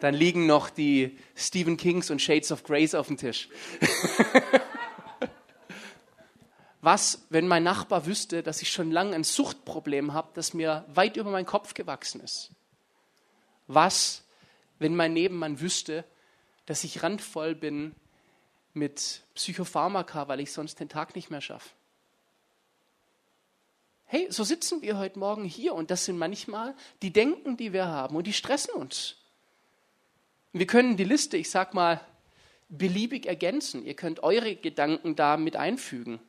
Dann 0.00 0.12
liegen 0.12 0.44
noch 0.44 0.68
die 0.68 1.16
Stephen 1.34 1.78
Kings 1.78 2.10
und 2.10 2.20
Shades 2.20 2.52
of 2.52 2.62
Grace 2.62 2.94
auf 2.94 3.06
dem 3.06 3.16
Tisch. 3.16 3.48
Was, 6.82 7.24
wenn 7.30 7.48
mein 7.48 7.62
Nachbar 7.62 8.04
wüsste, 8.04 8.42
dass 8.42 8.60
ich 8.60 8.70
schon 8.70 8.90
lange 8.90 9.14
ein 9.14 9.24
Suchtproblem 9.24 10.12
habe, 10.12 10.28
das 10.34 10.52
mir 10.52 10.84
weit 10.92 11.16
über 11.16 11.30
meinen 11.30 11.46
Kopf 11.46 11.72
gewachsen 11.72 12.20
ist? 12.20 12.50
Was, 13.66 14.24
wenn 14.78 14.94
mein 14.94 15.14
Nebenmann 15.14 15.58
wüsste, 15.58 16.04
dass 16.66 16.84
ich 16.84 17.02
randvoll 17.02 17.54
bin 17.54 17.94
mit 18.74 19.22
Psychopharmaka, 19.34 20.28
weil 20.28 20.40
ich 20.40 20.52
sonst 20.52 20.80
den 20.80 20.88
Tag 20.88 21.14
nicht 21.14 21.30
mehr 21.30 21.40
schaffe. 21.40 21.70
Hey, 24.06 24.26
so 24.30 24.44
sitzen 24.44 24.82
wir 24.82 24.98
heute 24.98 25.18
Morgen 25.18 25.44
hier 25.44 25.74
und 25.74 25.90
das 25.90 26.04
sind 26.04 26.18
manchmal 26.18 26.74
die 27.00 27.12
Denken, 27.12 27.56
die 27.56 27.72
wir 27.72 27.86
haben 27.86 28.16
und 28.16 28.26
die 28.26 28.32
stressen 28.32 28.74
uns. 28.74 29.16
Wir 30.52 30.66
können 30.66 30.98
die 30.98 31.04
Liste, 31.04 31.38
ich 31.38 31.48
sag 31.48 31.72
mal, 31.72 32.00
beliebig 32.68 33.26
ergänzen. 33.26 33.84
Ihr 33.86 33.94
könnt 33.94 34.22
eure 34.22 34.54
Gedanken 34.54 35.16
da 35.16 35.38
mit 35.38 35.56
einfügen. 35.56 36.20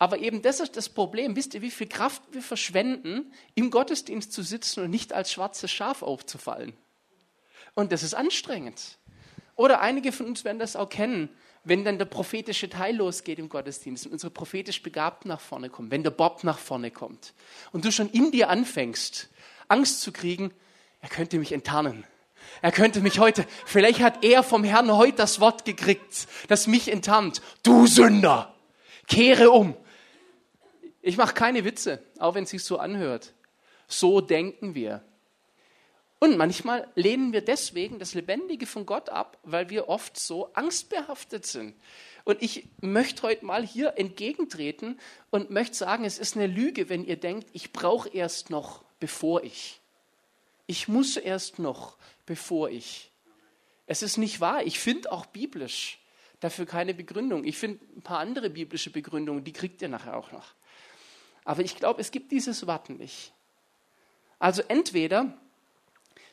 Aber 0.00 0.18
eben 0.18 0.42
das 0.42 0.60
ist 0.60 0.76
das 0.76 0.88
Problem. 0.88 1.36
Wisst 1.36 1.54
ihr, 1.54 1.62
wie 1.62 1.70
viel 1.70 1.88
Kraft 1.88 2.22
wir 2.32 2.42
verschwenden, 2.42 3.32
im 3.54 3.70
Gottesdienst 3.70 4.32
zu 4.32 4.42
sitzen 4.42 4.84
und 4.84 4.90
nicht 4.90 5.12
als 5.12 5.32
schwarzes 5.32 5.70
Schaf 5.70 6.02
aufzufallen? 6.02 6.76
Und 7.74 7.92
das 7.92 8.02
ist 8.02 8.14
anstrengend. 8.14 8.98
Oder 9.54 9.80
einige 9.80 10.12
von 10.12 10.26
uns 10.26 10.44
werden 10.44 10.58
das 10.58 10.76
auch 10.76 10.88
kennen 10.88 11.28
wenn 11.68 11.84
dann 11.84 11.98
der 11.98 12.04
prophetische 12.04 12.68
Teil 12.68 12.96
losgeht 12.96 13.38
im 13.38 13.48
Gottesdienst 13.48 14.06
und 14.06 14.12
unsere 14.12 14.30
prophetisch 14.30 14.82
Begabten 14.82 15.28
nach 15.28 15.40
vorne 15.40 15.70
kommen, 15.70 15.90
wenn 15.90 16.02
der 16.02 16.10
Bob 16.10 16.44
nach 16.44 16.58
vorne 16.58 16.90
kommt 16.90 17.34
und 17.72 17.84
du 17.84 17.92
schon 17.92 18.10
in 18.10 18.30
dir 18.30 18.48
anfängst, 18.48 19.28
Angst 19.68 20.00
zu 20.00 20.12
kriegen, 20.12 20.52
er 21.00 21.08
könnte 21.08 21.38
mich 21.38 21.52
enttarnen. 21.52 22.04
Er 22.62 22.72
könnte 22.72 23.00
mich 23.00 23.18
heute, 23.18 23.46
vielleicht 23.66 24.00
hat 24.00 24.24
er 24.24 24.42
vom 24.42 24.64
Herrn 24.64 24.96
heute 24.96 25.18
das 25.18 25.40
Wort 25.40 25.64
gekriegt, 25.64 26.26
das 26.48 26.66
mich 26.66 26.90
enttarnt. 26.90 27.42
Du 27.62 27.86
Sünder, 27.86 28.54
kehre 29.06 29.50
um. 29.50 29.76
Ich 31.02 31.16
mache 31.16 31.34
keine 31.34 31.64
Witze, 31.64 32.02
auch 32.18 32.34
wenn 32.34 32.44
es 32.44 32.50
sich 32.50 32.64
so 32.64 32.78
anhört. 32.78 33.32
So 33.86 34.20
denken 34.20 34.74
wir. 34.74 35.02
Und 36.20 36.36
manchmal 36.36 36.88
lehnen 36.96 37.32
wir 37.32 37.42
deswegen 37.42 37.98
das 37.98 38.14
Lebendige 38.14 38.66
von 38.66 38.86
Gott 38.86 39.08
ab, 39.08 39.38
weil 39.44 39.70
wir 39.70 39.88
oft 39.88 40.18
so 40.18 40.52
angstbehaftet 40.54 41.46
sind. 41.46 41.74
Und 42.24 42.42
ich 42.42 42.68
möchte 42.80 43.22
heute 43.22 43.44
mal 43.44 43.64
hier 43.64 43.94
entgegentreten 43.96 44.98
und 45.30 45.50
möchte 45.50 45.76
sagen, 45.76 46.04
es 46.04 46.18
ist 46.18 46.36
eine 46.36 46.46
Lüge, 46.46 46.88
wenn 46.88 47.04
ihr 47.04 47.16
denkt, 47.16 47.48
ich 47.52 47.72
brauche 47.72 48.08
erst 48.08 48.50
noch, 48.50 48.84
bevor 48.98 49.44
ich. 49.44 49.80
Ich 50.66 50.88
muss 50.88 51.16
erst 51.16 51.58
noch, 51.58 51.96
bevor 52.26 52.68
ich. 52.68 53.10
Es 53.86 54.02
ist 54.02 54.18
nicht 54.18 54.40
wahr. 54.40 54.64
Ich 54.64 54.78
finde 54.80 55.10
auch 55.12 55.24
biblisch 55.26 55.98
dafür 56.40 56.66
keine 56.66 56.94
Begründung. 56.94 57.44
Ich 57.44 57.56
finde 57.56 57.84
ein 57.96 58.02
paar 58.02 58.18
andere 58.18 58.50
biblische 58.50 58.90
Begründungen, 58.90 59.44
die 59.44 59.52
kriegt 59.52 59.80
ihr 59.82 59.88
nachher 59.88 60.16
auch 60.16 60.32
noch. 60.32 60.54
Aber 61.44 61.62
ich 61.62 61.76
glaube, 61.76 62.00
es 62.00 62.10
gibt 62.10 62.30
dieses 62.32 62.66
Warten 62.66 62.96
nicht. 62.96 63.32
Also 64.38 64.62
entweder 64.68 65.32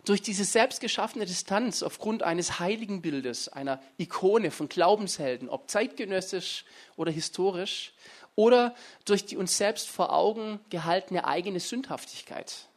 durch 0.06 0.22
diese 0.22 0.46
selbstgeschaffene 0.46 1.26
Distanz 1.26 1.84
aufgrund 1.84 2.24
eines 2.24 2.60
Heiligenbildes, 2.60 3.50
einer 3.50 3.82
Ikone 3.98 4.52
von 4.52 4.70
Glaubenshelden, 4.70 5.50
ob 5.50 5.70
zeitgenössisch 5.70 6.66
oder 6.96 7.12
historisch, 7.12 7.94
oder 8.36 8.76
durch 9.06 9.26
die 9.26 9.38
uns 9.38 9.58
selbst 9.58 9.90
vor 9.90 10.14
Augen 10.14 10.60
gehaltene 10.70 11.26
eigene 11.26 11.60
Sündhaftigkeit. 11.60 12.68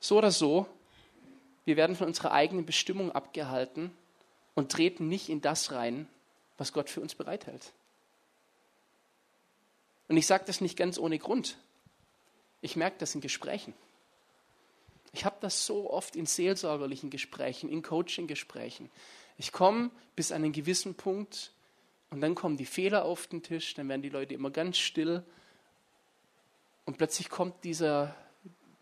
So 0.00 0.18
oder 0.18 0.30
so, 0.30 0.66
wir 1.64 1.76
werden 1.76 1.96
von 1.96 2.08
unserer 2.08 2.32
eigenen 2.32 2.66
Bestimmung 2.66 3.10
abgehalten 3.10 3.90
und 4.54 4.70
treten 4.70 5.08
nicht 5.08 5.30
in 5.30 5.40
das 5.40 5.72
rein, 5.72 6.06
was 6.58 6.72
Gott 6.72 6.90
für 6.90 7.00
uns 7.00 7.14
bereithält. 7.14 7.72
Und 10.08 10.18
ich 10.18 10.26
sage 10.26 10.44
das 10.46 10.60
nicht 10.60 10.76
ganz 10.76 10.98
ohne 10.98 11.18
Grund. 11.18 11.56
Ich 12.60 12.76
merke 12.76 12.96
das 12.98 13.14
in 13.14 13.22
Gesprächen. 13.22 13.72
Ich 15.14 15.24
habe 15.24 15.36
das 15.40 15.64
so 15.64 15.90
oft 15.90 16.16
in 16.16 16.26
seelsorgerlichen 16.26 17.08
Gesprächen, 17.08 17.70
in 17.70 17.82
Coaching-Gesprächen. 17.82 18.90
Ich 19.38 19.52
komme 19.52 19.90
bis 20.16 20.32
an 20.32 20.42
einen 20.42 20.52
gewissen 20.52 20.94
Punkt 20.94 21.52
und 22.10 22.20
dann 22.20 22.34
kommen 22.34 22.56
die 22.56 22.66
Fehler 22.66 23.04
auf 23.04 23.26
den 23.28 23.42
Tisch, 23.42 23.74
dann 23.74 23.88
werden 23.88 24.02
die 24.02 24.08
Leute 24.08 24.34
immer 24.34 24.50
ganz 24.50 24.76
still 24.76 25.24
und 26.84 26.98
plötzlich 26.98 27.30
kommt 27.30 27.64
dieser, 27.64 28.14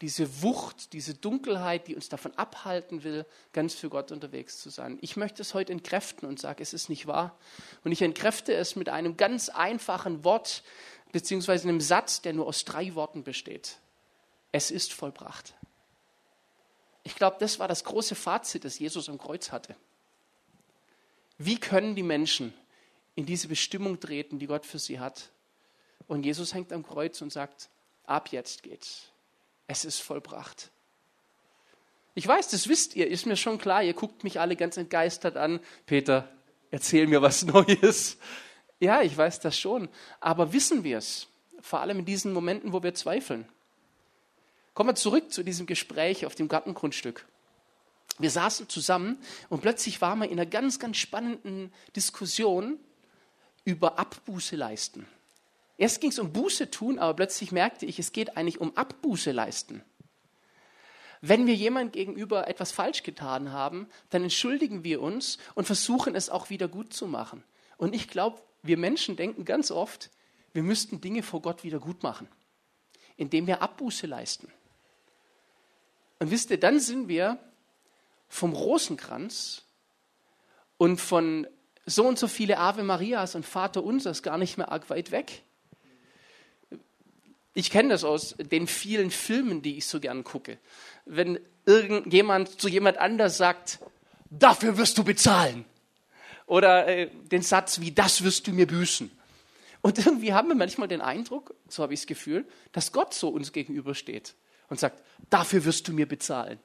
diese 0.01 0.43
Wucht, 0.43 0.93
diese 0.93 1.15
Dunkelheit, 1.15 1.87
die 1.87 1.95
uns 1.95 2.09
davon 2.09 2.33
abhalten 2.37 3.05
will, 3.05 3.27
ganz 3.53 3.75
für 3.75 3.89
Gott 3.89 4.11
unterwegs 4.11 4.59
zu 4.59 4.71
sein. 4.71 4.99
Ich 5.01 5.17
möchte 5.17 5.43
es 5.43 5.55
heute 5.55 5.73
entkräften 5.73 6.27
und 6.27 6.41
sage, 6.41 6.63
es 6.63 6.73
ist 6.73 6.89
nicht 6.89 7.07
wahr. 7.07 7.39
Und 7.85 7.93
ich 7.93 8.03
entkräfte 8.03 8.55
es 8.55 8.75
mit 8.75 8.89
einem 8.89 9.17
ganz 9.17 9.49
einfachen 9.49 10.25
Wort, 10.25 10.65
beziehungsweise 11.13 11.69
einem 11.69 11.81
Satz, 11.81 12.23
der 12.23 12.33
nur 12.33 12.47
aus 12.47 12.65
drei 12.65 12.95
Worten 12.95 13.23
besteht. 13.23 13.79
Es 14.51 14.71
ist 14.71 14.93
vollbracht. 14.93 15.55
Ich 17.05 17.17
glaube, 17.17 17.37
das 17.41 17.59
war 17.59 17.69
das 17.69 17.85
große 17.85 18.15
Fazit, 18.15 18.65
das 18.65 18.79
Jesus 18.79 19.09
am 19.09 19.19
Kreuz 19.19 19.51
hatte. 19.51 19.75
Wie 21.39 21.59
können 21.59 21.97
die 21.97 22.03
Menschen 22.03 22.55
in 23.15 23.27
diese 23.27 23.49
Bestimmung 23.49 23.99
treten, 23.99 24.39
die 24.39 24.47
Gott 24.47 24.65
für 24.65 24.79
sie 24.79 25.01
hat? 25.01 25.31
Und 26.07 26.25
Jesus 26.25 26.55
hängt 26.55 26.73
am 26.73 26.87
Kreuz 26.87 27.21
und 27.21 27.33
sagt, 27.33 27.69
ab 28.05 28.29
jetzt 28.31 28.63
geht's. 28.63 29.11
Es 29.67 29.85
ist 29.85 30.01
vollbracht. 30.01 30.71
Ich 32.15 32.27
weiß, 32.27 32.49
das 32.51 32.69
wisst 32.69 32.95
ihr, 32.95 33.09
ist 33.09 33.27
mir 33.27 33.37
schon 33.37 33.59
klar. 33.59 33.83
Ihr 33.83 33.95
guckt 33.95 34.23
mich 34.23 34.39
alle 34.39 34.55
ganz 34.55 34.77
entgeistert 34.77 35.37
an. 35.37 35.61
Peter, 35.87 36.29
erzähl 36.71 37.07
mir 37.07 37.23
was 37.23 37.45
Neues. 37.47 38.19
Ja, 38.81 39.03
ich 39.03 39.17
weiß 39.17 39.41
das 39.41 39.59
schon. 39.59 39.89
Aber 40.21 40.53
wissen 40.53 40.85
wir 40.85 40.99
es? 40.99 41.27
Vor 41.61 41.81
allem 41.81 42.01
in 42.01 42.05
diesen 42.05 42.33
Momenten, 42.33 42.73
wo 42.73 42.83
wir 42.83 42.95
zweifeln. 42.95 43.49
Kommen 44.75 44.91
wir 44.91 44.95
zurück 44.95 45.33
zu 45.33 45.43
diesem 45.43 45.67
Gespräch 45.67 46.25
auf 46.25 46.35
dem 46.35 46.49
Gartengrundstück. 46.49 47.27
Wir 48.19 48.31
saßen 48.31 48.69
zusammen 48.69 49.19
und 49.49 49.61
plötzlich 49.61 50.01
waren 50.01 50.21
wir 50.21 50.27
in 50.27 50.33
einer 50.33 50.47
ganz, 50.47 50.79
ganz 50.79 50.97
spannenden 50.97 51.73
Diskussion 51.95 52.79
über 53.65 53.99
Abbuße 53.99 54.57
leisten. 54.57 55.07
Erst 55.79 56.01
ging 56.01 56.11
es 56.11 56.19
um 56.19 56.33
Buße 56.33 56.71
tun, 56.71 56.99
aber 56.99 57.15
plötzlich 57.15 57.53
merkte 57.53 57.87
ich, 57.87 57.99
es 57.99 58.13
geht 58.13 58.37
eigentlich 58.37 58.61
um 58.61 58.77
Abbuße 58.77 59.33
leisten. 59.33 59.83
Wenn 61.21 61.47
wir 61.47 61.55
jemand 61.55 61.93
gegenüber 61.93 62.49
etwas 62.49 62.73
falsch 62.73 63.03
getan 63.03 63.53
haben, 63.53 63.89
dann 64.11 64.23
entschuldigen 64.23 64.85
wir 64.85 65.01
uns 65.01 65.39
und 65.55 65.67
versuchen 65.67 66.15
es 66.15 66.31
auch 66.31 66.51
wieder 66.51 66.69
gut 66.69 66.93
zu 66.93 67.07
machen. 67.07 67.45
Und 67.77 67.95
ich 67.95 68.09
glaube, 68.09 68.41
wir 68.63 68.77
Menschen 68.77 69.17
denken 69.17 69.45
ganz 69.45 69.71
oft, 69.71 70.11
wir 70.53 70.63
müssten 70.63 71.01
Dinge 71.01 71.23
vor 71.23 71.41
Gott 71.41 71.63
wieder 71.65 71.79
gut 71.79 72.03
machen, 72.03 72.29
indem 73.17 73.47
wir 73.47 73.63
Abbuße 73.63 74.07
leisten. 74.07 74.53
Und 76.23 76.31
wisst 76.31 76.53
ihr, 76.53 76.61
dann 76.61 76.79
sind 76.79 77.09
wir 77.09 77.37
vom 78.29 78.53
Rosenkranz 78.53 79.63
und 80.77 81.01
von 81.01 81.49
so 81.85 82.07
und 82.07 82.17
so 82.17 82.29
viele 82.29 82.59
Ave 82.59 82.85
Marias 82.85 83.35
und 83.35 83.45
Vater 83.45 83.83
Unsers 83.83 84.23
gar 84.23 84.39
nicht 84.39 84.57
mehr 84.57 84.71
arg 84.71 84.89
weit 84.89 85.11
weg. 85.11 85.43
Ich 87.55 87.71
kenne 87.71 87.89
das 87.89 88.05
aus 88.05 88.37
den 88.39 88.69
vielen 88.69 89.11
Filmen, 89.11 89.63
die 89.63 89.79
ich 89.79 89.87
so 89.87 89.99
gern 89.99 90.23
gucke. 90.23 90.59
Wenn 91.07 91.41
irgendjemand 91.67 92.61
zu 92.61 92.69
jemand 92.69 92.99
anders 92.99 93.37
sagt, 93.37 93.81
dafür 94.31 94.79
wirst 94.79 94.99
du 94.99 95.03
bezahlen. 95.03 95.65
Oder 96.47 96.87
äh, 96.87 97.11
den 97.33 97.43
Satz 97.43 97.81
wie, 97.81 97.91
das 97.91 98.23
wirst 98.23 98.47
du 98.47 98.53
mir 98.53 98.69
büßen. 98.69 99.11
Und 99.81 99.99
irgendwie 99.99 100.33
haben 100.35 100.47
wir 100.47 100.55
manchmal 100.55 100.87
den 100.87 101.01
Eindruck, 101.01 101.57
so 101.69 101.83
habe 101.83 101.95
ich 101.95 102.03
das 102.03 102.07
Gefühl, 102.07 102.47
dass 102.71 102.93
Gott 102.93 103.13
so 103.13 103.29
uns 103.29 103.51
gegenübersteht 103.51 104.37
und 104.73 104.81
sagt, 104.81 105.03
dafür 105.29 105.67
wirst 105.67 105.87
du 105.87 105.93
mir 105.93 106.09
bezahlen. 106.09 106.59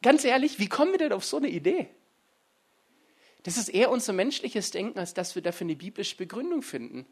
Ganz 0.00 0.22
ehrlich, 0.24 0.60
wie 0.60 0.68
kommen 0.68 0.92
wir 0.92 0.98
denn 0.98 1.12
auf 1.12 1.24
so 1.24 1.38
eine 1.38 1.48
Idee? 1.48 1.88
Das 3.42 3.56
ist 3.56 3.68
eher 3.68 3.90
unser 3.90 4.12
menschliches 4.12 4.70
Denken, 4.70 4.96
als 5.00 5.12
dass 5.12 5.34
wir 5.34 5.42
dafür 5.42 5.64
eine 5.64 5.74
biblische 5.74 6.16
Begründung 6.16 6.62
finden. 6.62 7.04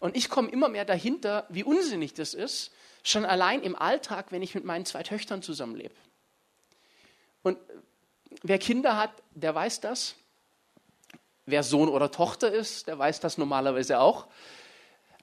Und 0.00 0.16
ich 0.16 0.28
komme 0.28 0.48
immer 0.48 0.68
mehr 0.68 0.84
dahinter, 0.84 1.46
wie 1.50 1.62
unsinnig 1.62 2.14
das 2.14 2.34
ist, 2.34 2.72
schon 3.04 3.24
allein 3.24 3.62
im 3.62 3.76
Alltag, 3.76 4.32
wenn 4.32 4.42
ich 4.42 4.56
mit 4.56 4.64
meinen 4.64 4.86
zwei 4.86 5.04
Töchtern 5.04 5.40
zusammenlebe. 5.40 5.94
Und 7.44 7.58
wer 8.42 8.58
Kinder 8.58 8.96
hat, 8.96 9.12
der 9.36 9.54
weiß 9.54 9.78
das. 9.82 10.16
Wer 11.44 11.62
Sohn 11.62 11.88
oder 11.88 12.10
Tochter 12.10 12.52
ist, 12.52 12.88
der 12.88 12.98
weiß 12.98 13.20
das 13.20 13.38
normalerweise 13.38 14.00
auch, 14.00 14.26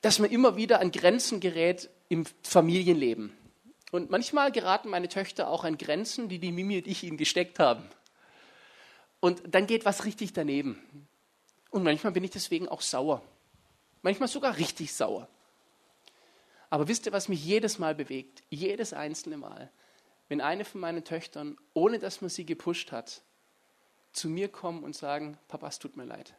dass 0.03 0.19
man 0.19 0.29
immer 0.29 0.57
wieder 0.57 0.81
an 0.81 0.91
Grenzen 0.91 1.39
gerät, 1.39 1.89
im 2.09 2.25
Familienleben. 2.43 3.35
Und 3.89 4.11
manchmal 4.11 4.51
geraten 4.51 4.89
meine 4.89 5.07
Töchter 5.07 5.47
auch 5.47 5.63
an 5.63 5.77
Grenzen, 5.77 6.27
die 6.27 6.39
die 6.39 6.51
Mimi 6.51 6.77
und 6.77 6.87
ich 6.87 7.03
ihnen 7.03 7.15
gesteckt 7.15 7.57
haben. 7.57 7.89
Und 9.21 9.41
dann 9.47 9.65
geht 9.65 9.85
was 9.85 10.03
richtig 10.03 10.33
daneben. 10.33 11.07
Und 11.69 11.83
manchmal 11.83 12.11
bin 12.11 12.25
ich 12.25 12.31
deswegen 12.31 12.67
auch 12.67 12.81
sauer. 12.81 13.23
Manchmal 14.01 14.27
sogar 14.27 14.57
richtig 14.57 14.93
sauer. 14.93 15.29
Aber 16.69 16.89
wisst 16.89 17.05
ihr, 17.05 17.13
was 17.13 17.29
mich 17.29 17.43
jedes 17.43 17.79
Mal 17.79 17.95
bewegt? 17.95 18.43
Jedes 18.49 18.91
einzelne 18.91 19.37
Mal. 19.37 19.71
Wenn 20.27 20.41
eine 20.41 20.65
von 20.65 20.81
meinen 20.81 21.05
Töchtern, 21.05 21.57
ohne 21.73 21.97
dass 21.97 22.19
man 22.19 22.29
sie 22.29 22.45
gepusht 22.45 22.91
hat, 22.91 23.21
zu 24.11 24.27
mir 24.27 24.49
kommen 24.49 24.83
und 24.83 24.97
sagen, 24.97 25.37
Papa, 25.47 25.67
es 25.67 25.79
tut 25.79 25.95
mir 25.95 26.05
leid. 26.05 26.35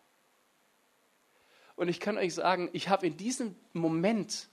Und 1.77 1.89
ich 1.89 2.01
kann 2.01 2.19
euch 2.19 2.35
sagen, 2.35 2.71
ich 2.73 2.89
habe 2.89 3.07
in 3.07 3.17
diesem 3.17 3.57
Moment 3.73 4.49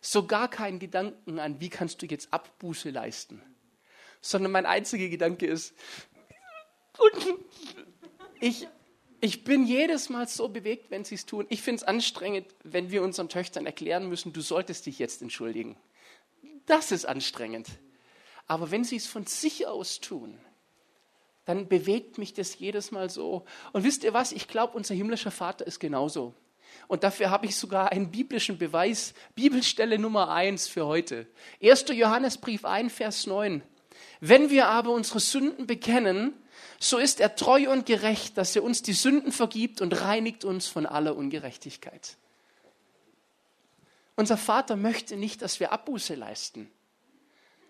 so 0.00 0.26
gar 0.26 0.48
keinen 0.48 0.78
Gedanken 0.78 1.38
an, 1.38 1.60
wie 1.60 1.68
kannst 1.68 2.02
du 2.02 2.06
jetzt 2.06 2.32
Abbuße 2.32 2.90
leisten, 2.90 3.42
sondern 4.20 4.52
mein 4.52 4.66
einziger 4.66 5.08
Gedanke 5.08 5.46
ist, 5.46 5.74
ich, 8.40 8.68
ich 9.20 9.44
bin 9.44 9.64
jedes 9.66 10.08
Mal 10.08 10.28
so 10.28 10.48
bewegt, 10.48 10.90
wenn 10.90 11.04
sie 11.04 11.14
es 11.14 11.26
tun. 11.26 11.46
Ich 11.48 11.62
finde 11.62 11.82
es 11.82 11.88
anstrengend, 11.88 12.46
wenn 12.64 12.90
wir 12.90 13.02
unseren 13.02 13.28
Töchtern 13.28 13.66
erklären 13.66 14.08
müssen, 14.08 14.32
du 14.32 14.40
solltest 14.40 14.86
dich 14.86 14.98
jetzt 14.98 15.22
entschuldigen. 15.22 15.76
Das 16.66 16.92
ist 16.92 17.06
anstrengend. 17.06 17.68
Aber 18.46 18.70
wenn 18.70 18.84
sie 18.84 18.96
es 18.96 19.06
von 19.06 19.26
sich 19.26 19.66
aus 19.66 20.00
tun, 20.00 20.38
dann 21.44 21.68
bewegt 21.68 22.18
mich 22.18 22.34
das 22.34 22.58
jedes 22.58 22.90
Mal 22.90 23.10
so. 23.10 23.44
Und 23.72 23.84
wisst 23.84 24.04
ihr 24.04 24.12
was? 24.12 24.32
Ich 24.32 24.48
glaube, 24.48 24.76
unser 24.76 24.94
himmlischer 24.94 25.30
Vater 25.30 25.66
ist 25.66 25.80
genauso. 25.80 26.34
Und 26.88 27.04
dafür 27.04 27.30
habe 27.30 27.46
ich 27.46 27.56
sogar 27.56 27.92
einen 27.92 28.10
biblischen 28.10 28.58
Beweis. 28.58 29.14
Bibelstelle 29.34 29.98
Nummer 29.98 30.30
eins 30.30 30.68
für 30.68 30.86
heute. 30.86 31.26
1. 31.62 31.86
Johannesbrief 31.88 32.64
1, 32.64 32.92
Vers 32.92 33.26
9. 33.26 33.62
Wenn 34.20 34.50
wir 34.50 34.68
aber 34.68 34.90
unsere 34.90 35.20
Sünden 35.20 35.66
bekennen, 35.66 36.34
so 36.78 36.98
ist 36.98 37.20
er 37.20 37.36
treu 37.36 37.70
und 37.70 37.86
gerecht, 37.86 38.36
dass 38.38 38.56
er 38.56 38.62
uns 38.62 38.82
die 38.82 38.92
Sünden 38.92 39.32
vergibt 39.32 39.80
und 39.80 40.00
reinigt 40.00 40.44
uns 40.44 40.66
von 40.66 40.86
aller 40.86 41.16
Ungerechtigkeit. 41.16 42.16
Unser 44.16 44.36
Vater 44.36 44.76
möchte 44.76 45.16
nicht, 45.16 45.42
dass 45.42 45.60
wir 45.60 45.72
Abbuße 45.72 46.14
leisten. 46.14 46.70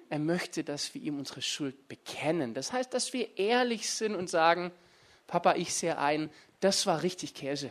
Er 0.09 0.19
möchte, 0.19 0.65
dass 0.65 0.95
wir 0.95 1.01
ihm 1.01 1.19
unsere 1.19 1.41
Schuld 1.41 1.89
bekennen. 1.89 2.53
Das 2.53 2.73
heißt, 2.73 2.93
dass 2.93 3.13
wir 3.13 3.39
ehrlich 3.39 3.89
sind 3.89 4.15
und 4.15 4.29
sagen, 4.29 4.73
Papa, 5.27 5.55
ich 5.55 5.73
sehe 5.73 5.97
ein, 5.97 6.29
das 6.61 6.87
war 6.87 7.03
richtig 7.03 7.33
Käse. 7.33 7.71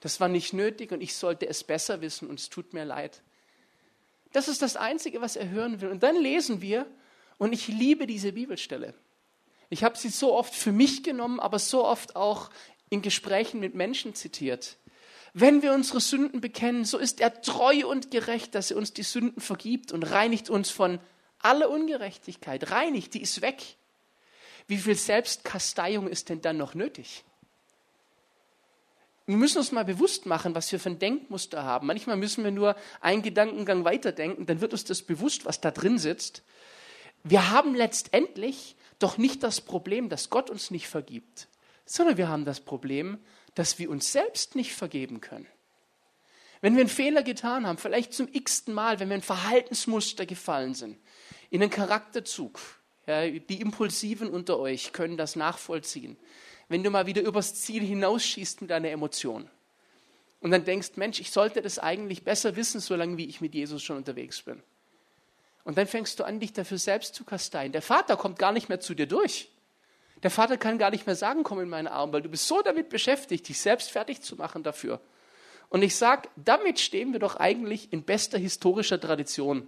Das 0.00 0.20
war 0.20 0.28
nicht 0.28 0.52
nötig 0.52 0.92
und 0.92 1.00
ich 1.00 1.14
sollte 1.14 1.48
es 1.48 1.64
besser 1.64 2.00
wissen 2.00 2.28
und 2.28 2.38
es 2.38 2.48
tut 2.48 2.74
mir 2.74 2.84
leid. 2.84 3.22
Das 4.32 4.48
ist 4.48 4.62
das 4.62 4.76
Einzige, 4.76 5.20
was 5.20 5.36
er 5.36 5.48
hören 5.48 5.80
will. 5.80 5.88
Und 5.88 6.02
dann 6.02 6.20
lesen 6.20 6.60
wir, 6.60 6.86
und 7.38 7.52
ich 7.52 7.68
liebe 7.68 8.06
diese 8.06 8.32
Bibelstelle. 8.32 8.94
Ich 9.68 9.84
habe 9.84 9.98
sie 9.98 10.08
so 10.08 10.34
oft 10.34 10.54
für 10.54 10.72
mich 10.72 11.02
genommen, 11.02 11.40
aber 11.40 11.58
so 11.58 11.84
oft 11.84 12.16
auch 12.16 12.50
in 12.88 13.02
Gesprächen 13.02 13.60
mit 13.60 13.74
Menschen 13.74 14.14
zitiert. 14.14 14.76
Wenn 15.34 15.60
wir 15.60 15.74
unsere 15.74 16.00
Sünden 16.00 16.40
bekennen, 16.40 16.84
so 16.84 16.96
ist 16.96 17.20
er 17.20 17.42
treu 17.42 17.86
und 17.86 18.10
gerecht, 18.10 18.54
dass 18.54 18.70
er 18.70 18.78
uns 18.78 18.94
die 18.94 19.02
Sünden 19.02 19.42
vergibt 19.42 19.92
und 19.92 20.02
reinigt 20.02 20.48
uns 20.48 20.70
von 20.70 20.98
aller 21.40 21.68
Ungerechtigkeit. 21.68 22.70
Reinigt, 22.70 23.12
die 23.12 23.20
ist 23.20 23.42
weg. 23.42 23.62
Wie 24.66 24.78
viel 24.78 24.94
Selbstkasteiung 24.94 26.08
ist 26.08 26.30
denn 26.30 26.40
dann 26.40 26.56
noch 26.56 26.74
nötig? 26.74 27.24
Wir 29.26 29.36
müssen 29.36 29.58
uns 29.58 29.72
mal 29.72 29.84
bewusst 29.84 30.24
machen, 30.26 30.54
was 30.54 30.70
wir 30.70 30.78
für 30.78 30.90
ein 30.90 31.00
Denkmuster 31.00 31.64
haben. 31.64 31.88
Manchmal 31.88 32.16
müssen 32.16 32.44
wir 32.44 32.52
nur 32.52 32.76
einen 33.00 33.22
Gedankengang 33.22 33.84
weiterdenken, 33.84 34.46
dann 34.46 34.60
wird 34.60 34.72
uns 34.72 34.84
das 34.84 35.02
bewusst, 35.02 35.44
was 35.44 35.60
da 35.60 35.72
drin 35.72 35.98
sitzt. 35.98 36.42
Wir 37.24 37.50
haben 37.50 37.74
letztendlich 37.74 38.76
doch 39.00 39.18
nicht 39.18 39.42
das 39.42 39.60
Problem, 39.60 40.08
dass 40.08 40.30
Gott 40.30 40.48
uns 40.48 40.70
nicht 40.70 40.86
vergibt, 40.86 41.48
sondern 41.84 42.16
wir 42.16 42.28
haben 42.28 42.44
das 42.44 42.60
Problem, 42.60 43.18
dass 43.56 43.80
wir 43.80 43.90
uns 43.90 44.12
selbst 44.12 44.54
nicht 44.54 44.74
vergeben 44.74 45.20
können. 45.20 45.46
Wenn 46.60 46.74
wir 46.74 46.80
einen 46.80 46.88
Fehler 46.88 47.22
getan 47.22 47.66
haben, 47.66 47.78
vielleicht 47.78 48.14
zum 48.14 48.28
x-ten 48.32 48.74
Mal, 48.74 49.00
wenn 49.00 49.08
wir 49.08 49.16
in 49.16 49.22
Verhaltensmuster 49.22 50.24
gefallen 50.24 50.74
sind, 50.74 50.98
in 51.50 51.62
einen 51.62 51.70
Charakterzug, 51.70 52.60
ja, 53.06 53.28
die 53.28 53.60
Impulsiven 53.60 54.30
unter 54.30 54.58
euch 54.58 54.92
können 54.92 55.16
das 55.16 55.36
nachvollziehen. 55.36 56.16
Wenn 56.68 56.82
du 56.82 56.90
mal 56.90 57.06
wieder 57.06 57.22
übers 57.22 57.54
Ziel 57.54 57.82
hinausschießt 57.82 58.62
mit 58.62 58.70
deiner 58.70 58.90
Emotion 58.90 59.48
und 60.40 60.50
dann 60.50 60.64
denkst, 60.64 60.92
Mensch, 60.96 61.20
ich 61.20 61.30
sollte 61.30 61.62
das 61.62 61.78
eigentlich 61.78 62.24
besser 62.24 62.56
wissen, 62.56 62.80
solange 62.80 63.16
wie 63.16 63.26
ich 63.26 63.40
mit 63.40 63.54
Jesus 63.54 63.82
schon 63.82 63.96
unterwegs 63.96 64.42
bin. 64.42 64.62
Und 65.64 65.78
dann 65.78 65.86
fängst 65.86 66.20
du 66.20 66.24
an, 66.24 66.38
dich 66.38 66.52
dafür 66.52 66.78
selbst 66.78 67.14
zu 67.14 67.24
kasteien. 67.24 67.72
Der 67.72 67.82
Vater 67.82 68.16
kommt 68.16 68.38
gar 68.38 68.52
nicht 68.52 68.68
mehr 68.68 68.80
zu 68.80 68.94
dir 68.94 69.06
durch. 69.06 69.50
Der 70.22 70.30
Vater 70.30 70.56
kann 70.56 70.78
gar 70.78 70.90
nicht 70.90 71.06
mehr 71.06 71.16
sagen, 71.16 71.42
komm 71.42 71.60
in 71.60 71.68
meine 71.68 71.90
Arme, 71.90 72.14
weil 72.14 72.22
du 72.22 72.28
bist 72.28 72.46
so 72.46 72.62
damit 72.62 72.88
beschäftigt, 72.88 73.48
dich 73.48 73.60
selbst 73.60 73.90
fertig 73.90 74.22
zu 74.22 74.36
machen 74.36 74.62
dafür. 74.62 75.00
Und 75.68 75.82
ich 75.82 75.96
sage, 75.96 76.28
damit 76.36 76.78
stehen 76.78 77.12
wir 77.12 77.18
doch 77.18 77.36
eigentlich 77.36 77.92
in 77.92 78.02
bester 78.04 78.38
historischer 78.38 79.00
Tradition. 79.00 79.66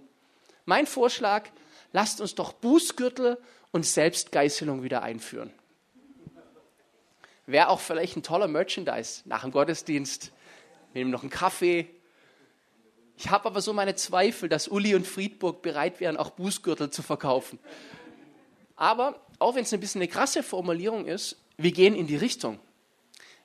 Mein 0.65 0.87
Vorschlag, 0.87 1.49
lasst 1.91 2.21
uns 2.21 2.35
doch 2.35 2.53
Bußgürtel 2.53 3.37
und 3.71 3.85
Selbstgeißelung 3.85 4.83
wieder 4.83 5.03
einführen. 5.03 5.51
Wäre 7.49 7.69
auch 7.69 7.79
vielleicht 7.79 8.15
ein 8.15 8.21
toller 8.21 8.47
Merchandise 8.47 9.23
nach 9.25 9.41
dem 9.41 9.49
Gottesdienst. 9.49 10.31
Wir 10.93 10.99
nehmen 10.99 11.09
noch 11.09 11.23
einen 11.23 11.31
Kaffee. 11.31 11.89
Ich 13.17 13.31
habe 13.31 13.47
aber 13.47 13.59
so 13.61 13.73
meine 13.73 13.95
Zweifel, 13.95 14.49
dass 14.49 14.67
Uli 14.67 14.93
und 14.93 15.07
Friedburg 15.07 15.63
bereit 15.63 15.99
wären, 15.99 16.15
auch 16.15 16.29
Bußgürtel 16.29 16.91
zu 16.91 17.01
verkaufen. 17.01 17.57
Aber 18.75 19.19
auch 19.39 19.55
wenn 19.55 19.63
es 19.63 19.73
ein 19.73 19.79
bisschen 19.79 19.99
eine 19.99 20.09
krasse 20.09 20.43
Formulierung 20.43 21.07
ist, 21.07 21.37
wir 21.57 21.71
gehen 21.71 21.95
in 21.95 22.05
die 22.05 22.17
Richtung. 22.17 22.59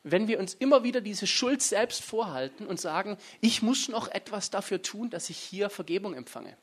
Wenn 0.02 0.28
wir 0.28 0.38
uns 0.38 0.52
immer 0.52 0.84
wieder 0.84 1.00
diese 1.00 1.26
Schuld 1.26 1.62
selbst 1.62 2.04
vorhalten 2.04 2.66
und 2.66 2.78
sagen, 2.78 3.16
ich 3.40 3.62
muss 3.62 3.88
noch 3.88 4.08
etwas 4.08 4.50
dafür 4.50 4.82
tun, 4.82 5.08
dass 5.08 5.30
ich 5.30 5.38
hier 5.38 5.70
Vergebung 5.70 6.12
empfange. 6.12 6.58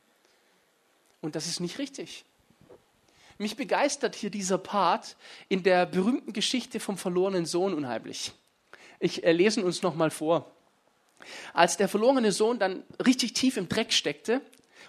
Und 1.22 1.36
das 1.36 1.48
ist 1.48 1.60
nicht 1.60 1.80
richtig. 1.80 2.24
Mich 3.42 3.56
begeistert 3.56 4.16
hier 4.16 4.30
dieser 4.30 4.60
Part 4.60 5.18
in 5.50 5.64
der 5.64 5.88
berühmten 5.88 6.32
Geschichte 6.32 6.80
vom 6.80 6.96
verlorenen 6.96 7.48
Sohn 7.48 7.74
unheimlich. 7.74 8.34
Ich 9.00 9.24
äh, 9.24 9.32
lese 9.32 9.66
uns 9.66 9.82
noch 9.82 9.96
mal 9.96 10.12
vor. 10.12 10.52
Als 11.52 11.76
der 11.76 11.90
verlorene 11.90 12.32
Sohn 12.32 12.60
dann 12.60 12.84
richtig 13.04 13.34
tief 13.34 13.58
im 13.58 13.68
Dreck 13.68 13.94
steckte 13.94 14.42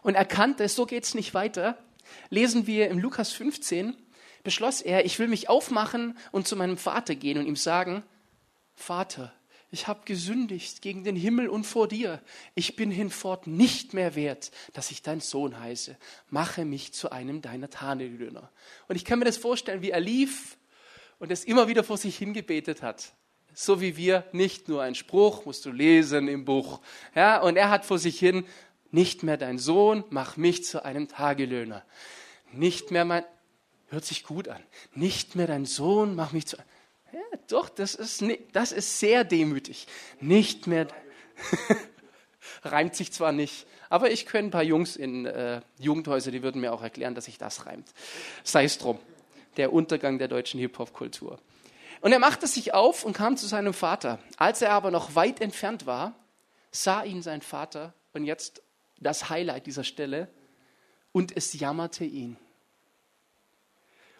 und 0.02 0.16
erkannte, 0.16 0.68
so 0.68 0.84
geht 0.84 1.04
es 1.04 1.14
nicht 1.14 1.32
weiter, 1.32 1.78
lesen 2.28 2.66
wir 2.66 2.90
im 2.90 2.98
Lukas 2.98 3.32
15, 3.32 3.96
beschloss 4.44 4.82
er, 4.82 5.06
ich 5.06 5.18
will 5.18 5.28
mich 5.28 5.48
aufmachen 5.48 6.18
und 6.30 6.46
zu 6.46 6.54
meinem 6.54 6.76
Vater 6.76 7.14
gehen 7.14 7.38
und 7.38 7.46
ihm 7.46 7.56
sagen, 7.56 8.02
Vater, 8.74 9.32
ich 9.72 9.88
habe 9.88 10.02
gesündigt 10.04 10.82
gegen 10.82 11.02
den 11.02 11.16
Himmel 11.16 11.48
und 11.48 11.64
vor 11.64 11.88
dir. 11.88 12.20
Ich 12.54 12.76
bin 12.76 12.90
hinfort 12.90 13.46
nicht 13.46 13.94
mehr 13.94 14.14
wert, 14.14 14.50
dass 14.74 14.90
ich 14.90 15.00
dein 15.00 15.20
Sohn 15.20 15.58
heiße. 15.58 15.96
Mache 16.28 16.66
mich 16.66 16.92
zu 16.92 17.10
einem 17.10 17.40
deiner 17.40 17.70
Tagelöhner. 17.70 18.52
Und 18.86 18.96
ich 18.96 19.06
kann 19.06 19.18
mir 19.18 19.24
das 19.24 19.38
vorstellen, 19.38 19.80
wie 19.80 19.90
er 19.90 20.00
lief 20.00 20.58
und 21.18 21.32
es 21.32 21.44
immer 21.44 21.68
wieder 21.68 21.84
vor 21.84 21.96
sich 21.96 22.18
hingebetet 22.18 22.82
hat. 22.82 23.14
So 23.54 23.80
wie 23.80 23.96
wir, 23.96 24.26
nicht 24.32 24.68
nur 24.68 24.82
ein 24.82 24.94
Spruch, 24.94 25.46
musst 25.46 25.64
du 25.64 25.72
lesen 25.72 26.28
im 26.28 26.44
Buch. 26.44 26.82
Ja, 27.14 27.40
und 27.40 27.56
er 27.56 27.70
hat 27.70 27.86
vor 27.86 27.98
sich 27.98 28.18
hin, 28.18 28.44
nicht 28.90 29.22
mehr 29.22 29.38
dein 29.38 29.56
Sohn, 29.56 30.04
mach 30.10 30.36
mich 30.36 30.66
zu 30.66 30.84
einem 30.84 31.08
Tagelöhner. 31.08 31.82
Nicht 32.52 32.90
mehr 32.90 33.06
mein, 33.06 33.24
hört 33.88 34.04
sich 34.04 34.24
gut 34.24 34.48
an, 34.48 34.62
nicht 34.94 35.34
mehr 35.34 35.46
dein 35.46 35.64
Sohn, 35.64 36.14
mach 36.14 36.32
mich 36.32 36.46
zu 36.46 36.58
einem, 36.58 36.68
doch, 37.52 37.68
das 37.68 37.94
ist, 37.94 38.24
das 38.52 38.72
ist 38.72 38.98
sehr 38.98 39.24
demütig. 39.24 39.86
Nicht 40.20 40.66
mehr, 40.66 40.88
reimt 42.62 42.94
sich 42.94 43.12
zwar 43.12 43.32
nicht, 43.32 43.66
aber 43.92 44.10
ich 44.10 44.24
kenne 44.24 44.48
ein 44.48 44.50
paar 44.50 44.62
Jungs 44.62 44.96
in 44.96 45.26
äh, 45.26 45.60
Jugendhäuser, 45.78 46.30
die 46.30 46.42
würden 46.42 46.62
mir 46.62 46.72
auch 46.72 46.82
erklären, 46.82 47.14
dass 47.14 47.26
sich 47.26 47.36
das 47.36 47.66
reimt. 47.66 47.92
Sei 48.42 48.64
es 48.64 48.78
drum, 48.78 48.98
der 49.58 49.72
Untergang 49.72 50.18
der 50.18 50.28
deutschen 50.28 50.58
Hip-Hop-Kultur. 50.58 51.38
Und 52.00 52.12
er 52.12 52.18
machte 52.18 52.46
sich 52.46 52.72
auf 52.72 53.04
und 53.04 53.12
kam 53.12 53.36
zu 53.36 53.46
seinem 53.46 53.74
Vater. 53.74 54.18
Als 54.38 54.62
er 54.62 54.70
aber 54.70 54.90
noch 54.90 55.14
weit 55.14 55.42
entfernt 55.42 55.84
war, 55.84 56.14
sah 56.70 57.04
ihn 57.04 57.20
sein 57.20 57.42
Vater, 57.42 57.92
und 58.14 58.24
jetzt 58.24 58.62
das 58.98 59.28
Highlight 59.28 59.66
dieser 59.66 59.84
Stelle, 59.84 60.28
und 61.12 61.36
es 61.36 61.52
jammerte 61.52 62.04
ihn. 62.06 62.38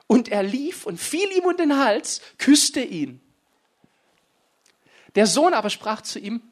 Und 0.07 0.29
er 0.29 0.43
lief 0.43 0.85
und 0.85 1.01
fiel 1.01 1.33
ihm 1.33 1.45
um 1.45 1.57
den 1.57 1.79
Hals, 1.79 2.21
küsste 2.37 2.83
ihn. 2.83 3.22
Der 5.15 5.27
Sohn 5.27 5.55
aber 5.55 5.71
sprach 5.71 6.01
zu 6.01 6.19
ihm, 6.19 6.43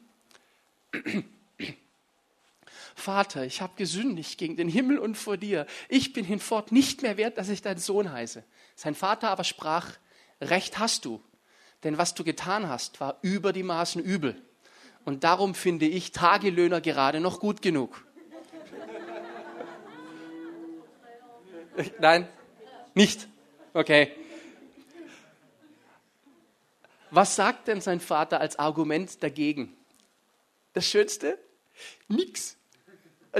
Vater, 2.95 3.45
ich 3.45 3.61
habe 3.61 3.73
gesündigt 3.75 4.37
gegen 4.37 4.57
den 4.57 4.67
Himmel 4.67 4.99
und 4.99 5.17
vor 5.17 5.37
dir. 5.37 5.65
Ich 5.89 6.13
bin 6.13 6.25
hinfort 6.25 6.71
nicht 6.71 7.01
mehr 7.01 7.17
wert, 7.17 7.37
dass 7.37 7.49
ich 7.49 7.61
dein 7.61 7.77
Sohn 7.77 8.11
heiße. 8.11 8.43
Sein 8.75 8.95
Vater 8.95 9.29
aber 9.29 9.43
sprach, 9.43 9.97
Recht 10.41 10.79
hast 10.79 11.05
du, 11.05 11.21
denn 11.83 11.99
was 11.99 12.15
du 12.15 12.23
getan 12.23 12.67
hast, 12.67 12.99
war 12.99 13.19
über 13.21 13.53
die 13.53 13.63
Maßen 13.63 14.01
übel. 14.01 14.41
Und 15.05 15.23
darum 15.23 15.53
finde 15.55 15.85
ich 15.85 16.11
Tagelöhner 16.11 16.81
gerade 16.81 17.19
noch 17.19 17.39
gut 17.39 17.61
genug. 17.61 18.03
Nein, 21.99 22.27
nicht. 22.93 23.27
Okay. 23.73 24.11
Was 27.11 27.35
sagt 27.35 27.67
denn 27.67 27.81
sein 27.81 27.99
Vater 27.99 28.39
als 28.39 28.57
Argument 28.57 29.21
dagegen? 29.21 29.75
Das 30.73 30.87
Schönste? 30.87 31.37
Nix. 32.07 32.55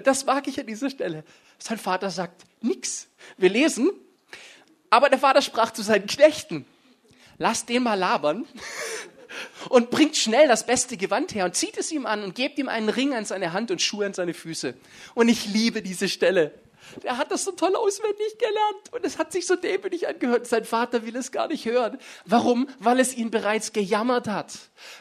Das 0.03 0.25
mag 0.25 0.47
ich 0.47 0.59
an 0.59 0.67
dieser 0.67 0.89
Stelle. 0.89 1.23
Sein 1.57 1.77
Vater 1.77 2.09
sagt 2.09 2.43
nix. 2.61 3.07
Wir 3.37 3.49
lesen, 3.49 3.91
aber 4.89 5.09
der 5.09 5.19
Vater 5.19 5.41
sprach 5.41 5.71
zu 5.71 5.83
seinen 5.83 6.05
Knechten, 6.05 6.65
lasst 7.37 7.69
den 7.69 7.83
mal 7.83 7.95
labern 7.95 8.45
und 9.69 9.89
bringt 9.89 10.17
schnell 10.17 10.47
das 10.47 10.65
beste 10.65 10.97
Gewand 10.97 11.33
her 11.33 11.45
und 11.45 11.55
zieht 11.55 11.77
es 11.77 11.91
ihm 11.91 12.05
an 12.05 12.23
und 12.23 12.35
gebt 12.35 12.57
ihm 12.59 12.67
einen 12.67 12.89
Ring 12.89 13.13
an 13.13 13.25
seine 13.25 13.53
Hand 13.53 13.71
und 13.71 13.81
Schuhe 13.81 14.05
an 14.05 14.13
seine 14.13 14.33
Füße. 14.33 14.73
Und 15.13 15.29
ich 15.29 15.45
liebe 15.45 15.81
diese 15.81 16.09
Stelle. 16.09 16.53
Der 17.03 17.17
hat 17.17 17.31
das 17.31 17.43
so 17.43 17.51
toll 17.51 17.75
auswendig 17.75 18.37
gelernt 18.37 18.93
und 18.93 19.05
es 19.05 19.17
hat 19.17 19.31
sich 19.31 19.47
so 19.47 19.55
demütig 19.55 20.07
angehört. 20.07 20.47
Sein 20.47 20.65
Vater 20.65 21.05
will 21.05 21.15
es 21.15 21.31
gar 21.31 21.47
nicht 21.47 21.65
hören. 21.65 21.97
Warum? 22.25 22.67
Weil 22.79 22.99
es 22.99 23.15
ihn 23.15 23.31
bereits 23.31 23.73
gejammert 23.73 24.27
hat. 24.27 24.53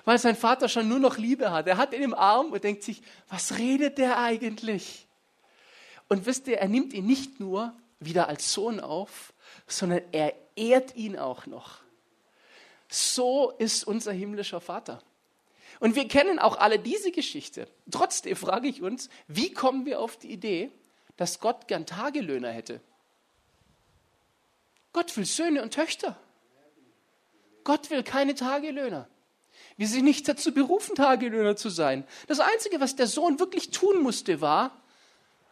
Weil 0.05 0.19
sein 0.19 0.37
Vater 0.37 0.69
schon 0.69 0.89
nur 0.89 0.99
noch 0.99 1.19
Liebe 1.19 1.51
hat. 1.51 1.67
Er 1.67 1.77
hat 1.77 1.93
ihn 1.93 2.03
im 2.03 2.15
Arm 2.15 2.53
und 2.53 2.65
denkt 2.65 2.83
sich, 2.83 3.03
was 3.29 3.59
redet 3.59 3.99
der 3.99 4.19
eigentlich? 4.19 5.07
Und 6.09 6.27
wisst 6.27 6.49
ihr, 6.49 6.59
er 6.59 6.69
nimmt 6.69 6.93
ihn 6.93 7.07
nicht 7.07 7.41
nur 7.41 7.73
wieder 8.01 8.29
als 8.29 8.53
Sohn 8.53 8.81
auf, 8.81 9.33
sondern 9.67 10.03
er 10.13 10.35
ehrt 10.57 10.97
ihn 10.97 11.19
auch 11.19 11.47
noch. 11.47 11.79
So 12.89 13.53
ist 13.59 13.85
unser 13.87 14.13
himmlischer 14.13 14.61
Vater. 14.61 15.01
Und 15.79 15.95
wir 15.95 16.09
kennen 16.09 16.39
auch 16.39 16.59
alle 16.59 16.79
diese 16.79 17.11
Geschichte. 17.11 17.69
Trotzdem 17.91 18.37
frage 18.37 18.69
ich 18.69 18.83
uns, 18.83 19.09
wie 19.29 19.53
kommen 19.53 19.87
wir 19.87 20.01
auf 20.01 20.17
die 20.17 20.31
Idee, 20.31 20.71
dass 21.21 21.39
Gott 21.39 21.69
gern 21.69 21.85
Tagelöhner 21.85 22.51
hätte. 22.51 22.81
Gott 24.95 25.15
will 25.19 25.27
Söhne 25.27 25.63
und 25.63 25.75
Töchter. 25.75 26.17
Gott 27.63 27.91
will 27.91 28.03
keine 28.03 28.35
Tagelöhner. 28.35 29.07
Wir 29.77 29.87
sind 29.87 30.05
nicht 30.05 30.27
dazu 30.27 30.55
berufen, 30.55 30.95
Tagelöhner 30.95 31.57
zu 31.57 31.69
sein. 31.69 32.07
Das 32.27 32.41
Einzige, 32.41 32.81
was 32.81 32.97
der 32.97 33.07
Sohn 33.07 33.39
wirklich 33.39 33.71
tun 33.71 34.03
musste, 34.03 34.41
war, 34.41 34.83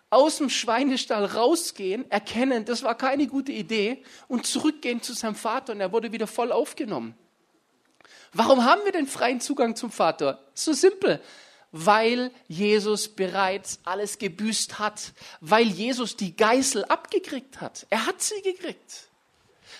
aus 0.09 0.39
dem 0.39 0.49
Schweinestall 0.49 1.27
rausgehen, 1.27 2.11
erkennen, 2.11 2.65
das 2.65 2.83
war 2.83 2.97
keine 2.97 3.27
gute 3.27 3.53
Idee 3.53 4.03
und 4.27 4.47
zurückgehen 4.47 5.03
zu 5.03 5.13
seinem 5.13 5.35
Vater 5.35 5.75
und 5.75 5.83
er 5.83 5.93
wurde 5.93 6.13
wieder 6.13 6.27
voll 6.27 6.51
aufgenommen. 6.51 7.15
Warum 8.33 8.65
haben 8.65 8.83
wir 8.87 8.93
den 8.93 9.07
freien 9.07 9.43
Zugang 9.43 9.77
zum 9.77 9.91
Vater? 9.91 10.43
So 10.55 10.73
simpel 10.73 11.21
weil 11.73 12.31
Jesus 12.49 13.09
bereits 13.09 13.81
alles 13.85 14.19
gebüßt 14.19 14.79
hat, 14.79 15.13
weil 15.41 15.67
Jesus 15.67 16.17
die 16.17 16.37
Geißel 16.37 16.85
abgekriegt 16.85 17.61
hat. 17.61 17.87
Er 17.91 18.07
hat 18.07 18.23
sie 18.23 18.41
gekriegt. 18.43 19.09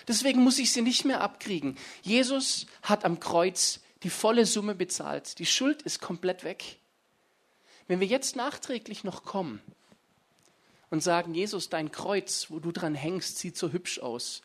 Deswegen 0.07 0.41
muss 0.41 0.59
ich 0.59 0.71
sie 0.71 0.81
nicht 0.81 1.05
mehr 1.05 1.21
abkriegen. 1.21 1.77
Jesus 2.01 2.67
hat 2.81 3.05
am 3.05 3.19
Kreuz 3.19 3.79
die 4.03 4.09
volle 4.09 4.45
Summe 4.45 4.75
bezahlt. 4.75 5.39
Die 5.39 5.45
Schuld 5.45 5.81
ist 5.81 5.99
komplett 5.99 6.43
weg. 6.43 6.77
Wenn 7.87 7.99
wir 7.99 8.07
jetzt 8.07 8.35
nachträglich 8.35 9.03
noch 9.03 9.23
kommen 9.23 9.61
und 10.89 11.01
sagen, 11.01 11.33
Jesus, 11.33 11.69
dein 11.69 11.91
Kreuz, 11.91 12.47
wo 12.49 12.59
du 12.59 12.71
dran 12.71 12.95
hängst, 12.95 13.39
sieht 13.39 13.57
so 13.57 13.71
hübsch 13.71 13.99
aus. 13.99 14.41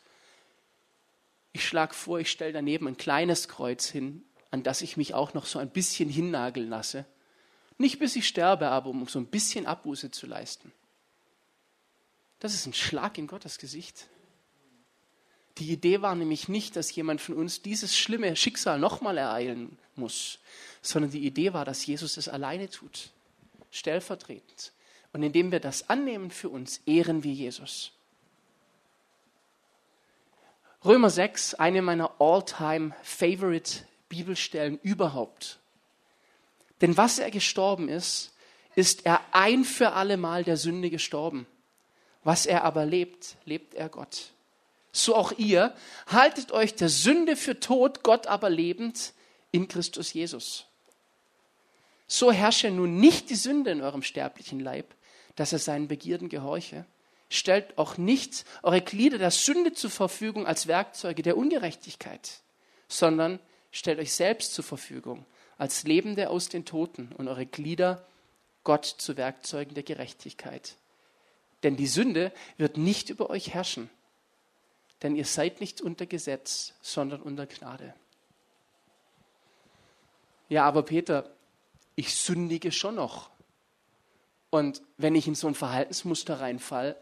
Ich 1.53 1.65
schlage 1.65 1.93
vor, 1.93 2.19
ich 2.19 2.31
stelle 2.31 2.53
daneben 2.53 2.87
ein 2.87 2.97
kleines 2.97 3.47
Kreuz 3.47 3.87
hin, 3.87 4.23
an 4.51 4.63
das 4.63 4.81
ich 4.81 4.97
mich 4.97 5.13
auch 5.13 5.33
noch 5.33 5.45
so 5.45 5.59
ein 5.59 5.69
bisschen 5.69 6.09
hinnageln 6.09 6.69
lasse. 6.69 7.05
Nicht 7.77 7.99
bis 7.99 8.15
ich 8.15 8.27
sterbe, 8.27 8.69
aber 8.69 8.89
um 8.89 9.07
so 9.07 9.19
ein 9.19 9.25
bisschen 9.25 9.65
Abbuße 9.65 10.11
zu 10.11 10.27
leisten. 10.27 10.71
Das 12.39 12.53
ist 12.53 12.65
ein 12.65 12.73
Schlag 12.73 13.17
in 13.17 13.27
Gottes 13.27 13.57
Gesicht. 13.57 14.07
Die 15.57 15.71
Idee 15.71 16.01
war 16.01 16.15
nämlich 16.15 16.49
nicht, 16.49 16.75
dass 16.75 16.93
jemand 16.93 17.21
von 17.21 17.35
uns 17.35 17.61
dieses 17.61 17.97
schlimme 17.97 18.35
Schicksal 18.35 18.77
nochmal 18.77 19.17
ereilen 19.17 19.77
muss, 19.95 20.39
sondern 20.81 21.11
die 21.11 21.25
Idee 21.25 21.53
war, 21.53 21.63
dass 21.63 21.85
Jesus 21.85 22.17
es 22.17 22.27
alleine 22.27 22.69
tut, 22.69 23.11
stellvertretend. 23.71 24.73
Und 25.13 25.23
indem 25.23 25.51
wir 25.51 25.61
das 25.61 25.89
annehmen 25.89 26.29
für 26.29 26.49
uns, 26.49 26.81
ehren 26.85 27.23
wir 27.23 27.31
Jesus. 27.31 27.93
Römer 30.83 31.09
6, 31.09 31.55
eine 31.55 31.81
meiner 31.81 32.19
all-time 32.19 32.93
favorite 33.01 33.85
Bibelstellen 34.09 34.77
überhaupt. 34.83 35.57
Denn 36.81 36.97
was 36.97 37.19
er 37.19 37.31
gestorben 37.31 37.89
ist, 37.89 38.33
ist 38.75 39.05
er 39.05 39.21
ein 39.31 39.63
für 39.63 39.93
alle 39.93 40.17
Mal 40.17 40.43
der 40.43 40.57
Sünde 40.57 40.89
gestorben. 40.89 41.47
Was 42.23 42.45
er 42.45 42.63
aber 42.63 42.85
lebt, 42.85 43.37
lebt 43.45 43.73
er 43.73 43.89
Gott. 43.89 44.31
So 44.91 45.15
auch 45.15 45.31
ihr, 45.33 45.73
haltet 46.07 46.51
euch 46.51 46.75
der 46.75 46.89
Sünde 46.89 47.35
für 47.35 47.59
tot, 47.59 48.03
Gott 48.03 48.27
aber 48.27 48.49
lebend 48.49 49.13
in 49.51 49.67
Christus 49.67 50.13
Jesus. 50.13 50.65
So 52.07 52.31
herrsche 52.31 52.71
nun 52.71 52.97
nicht 52.97 53.29
die 53.29 53.35
Sünde 53.35 53.71
in 53.71 53.81
eurem 53.81 54.03
sterblichen 54.03 54.59
Leib, 54.59 54.93
dass 55.35 55.53
er 55.53 55.59
seinen 55.59 55.87
Begierden 55.87 56.29
gehorche. 56.29 56.85
Stellt 57.29 57.77
auch 57.77 57.97
nicht 57.97 58.45
eure 58.63 58.81
Glieder 58.81 59.17
der 59.17 59.31
Sünde 59.31 59.73
zur 59.73 59.89
Verfügung 59.89 60.45
als 60.45 60.67
Werkzeuge 60.67 61.23
der 61.23 61.37
Ungerechtigkeit, 61.37 62.41
sondern 62.87 63.39
stellt 63.71 63.99
euch 63.99 64.13
selbst 64.13 64.53
zur 64.53 64.63
Verfügung 64.63 65.25
als 65.57 65.83
Lebende 65.83 66.29
aus 66.29 66.49
den 66.49 66.65
Toten 66.65 67.11
und 67.17 67.27
eure 67.27 67.45
Glieder 67.45 68.05
Gott 68.63 68.85
zu 68.85 69.15
Werkzeugen 69.17 69.73
der 69.73 69.83
Gerechtigkeit. 69.83 70.75
Denn 71.63 71.77
die 71.77 71.87
Sünde 71.87 72.31
wird 72.57 72.77
nicht 72.77 73.09
über 73.09 73.29
euch 73.29 73.53
herrschen, 73.53 73.89
denn 75.01 75.15
ihr 75.15 75.25
seid 75.25 75.61
nicht 75.61 75.81
unter 75.81 76.05
Gesetz, 76.05 76.73
sondern 76.81 77.21
unter 77.21 77.45
Gnade. 77.45 77.93
Ja, 80.49 80.65
aber 80.65 80.83
Peter, 80.83 81.31
ich 81.95 82.15
sündige 82.15 82.71
schon 82.71 82.95
noch. 82.95 83.29
Und 84.49 84.81
wenn 84.97 85.15
ich 85.15 85.27
in 85.27 85.35
so 85.35 85.47
ein 85.47 85.55
Verhaltensmuster 85.55 86.39
reinfall, 86.39 86.95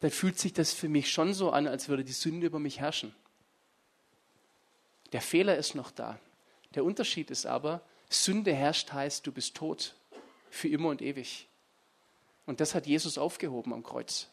dann 0.00 0.10
fühlt 0.10 0.38
sich 0.38 0.52
das 0.52 0.72
für 0.72 0.88
mich 0.88 1.10
schon 1.10 1.34
so 1.34 1.50
an, 1.50 1.66
als 1.66 1.88
würde 1.88 2.04
die 2.04 2.12
Sünde 2.12 2.46
über 2.46 2.58
mich 2.58 2.80
herrschen. 2.80 3.14
Der 5.12 5.20
Fehler 5.20 5.56
ist 5.56 5.74
noch 5.74 5.90
da. 5.90 6.18
Der 6.74 6.84
Unterschied 6.84 7.30
ist 7.30 7.46
aber, 7.46 7.80
Sünde 8.08 8.54
herrscht 8.54 8.92
heißt, 8.92 9.26
du 9.26 9.32
bist 9.32 9.54
tot 9.54 9.94
für 10.50 10.68
immer 10.68 10.88
und 10.88 11.02
ewig. 11.02 11.48
Und 12.46 12.60
das 12.60 12.74
hat 12.74 12.86
Jesus 12.86 13.18
aufgehoben 13.18 13.72
am 13.72 13.82
Kreuz. 13.82 14.28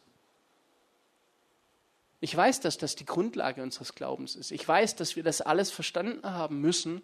Ich 2.22 2.36
weiß, 2.36 2.62
dass 2.62 2.78
das 2.78 2.96
die 2.96 3.06
Grundlage 3.06 3.62
unseres 3.62 3.96
Glaubens 3.96 4.36
ist. 4.36 4.52
Ich 4.52 4.66
weiß, 4.66 4.96
dass 4.96 5.16
wir 5.16 5.24
das 5.24 5.42
alles 5.42 5.72
verstanden 5.72 6.24
haben 6.24 6.62
müssen, 6.62 7.02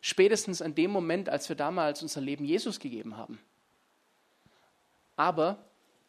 spätestens 0.00 0.62
an 0.62 0.74
dem 0.74 0.90
Moment, 0.92 1.28
als 1.28 1.48
wir 1.48 1.56
damals 1.56 2.02
unser 2.02 2.20
Leben 2.20 2.44
Jesus 2.44 2.78
gegeben 2.78 3.16
haben. 3.16 3.40
Aber 5.16 5.64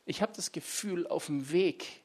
ich 0.06 0.22
habe 0.22 0.34
das 0.36 0.52
Gefühl, 0.52 1.08
auf 1.08 1.28
dem 1.28 1.52
Weg 1.52 2.04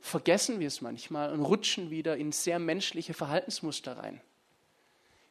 vergessen 0.00 0.60
wir 0.60 0.68
es 0.68 0.80
manchmal 0.80 1.32
und 1.32 1.42
rutschen 1.42 1.90
wieder 1.90 2.16
in 2.16 2.32
sehr 2.32 2.58
menschliche 2.58 3.12
Verhaltensmuster 3.12 3.98
rein. 3.98 4.20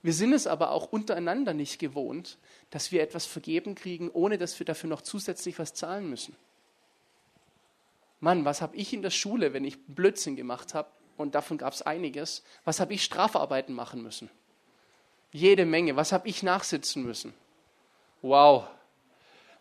Wir 0.02 0.14
sind 0.14 0.34
es 0.34 0.48
aber 0.48 0.72
auch 0.72 0.92
untereinander 0.92 1.54
nicht 1.54 1.80
gewohnt, 1.80 2.38
dass 2.70 2.92
wir 2.92 3.02
etwas 3.02 3.26
vergeben 3.26 3.76
kriegen, 3.76 4.10
ohne 4.10 4.38
dass 4.38 4.58
wir 4.60 4.66
dafür 4.66 4.90
noch 4.90 5.02
zusätzlich 5.02 5.60
was 5.60 5.74
zahlen 5.74 6.10
müssen. 6.10 6.36
Mann, 8.22 8.46
was 8.46 8.62
habe 8.62 8.76
ich 8.76 8.94
in 8.94 9.02
der 9.02 9.12
Schule, 9.12 9.54
wenn 9.54 9.66
ich 9.66 9.86
Blödsinn 9.86 10.36
gemacht 10.36 10.74
habe, 10.74 10.90
und 11.18 11.36
davon 11.36 11.58
gab 11.58 11.74
es 11.74 11.82
einiges, 11.82 12.44
was 12.64 12.80
habe 12.80 12.94
ich 12.94 13.04
Strafarbeiten 13.04 13.76
machen 13.76 14.02
müssen? 14.02 14.30
Jede 15.32 15.66
Menge. 15.66 15.98
Was 15.98 16.14
habe 16.14 16.30
ich 16.30 16.44
nachsitzen 16.44 17.04
müssen? 17.04 17.34
Wow. 18.22 18.68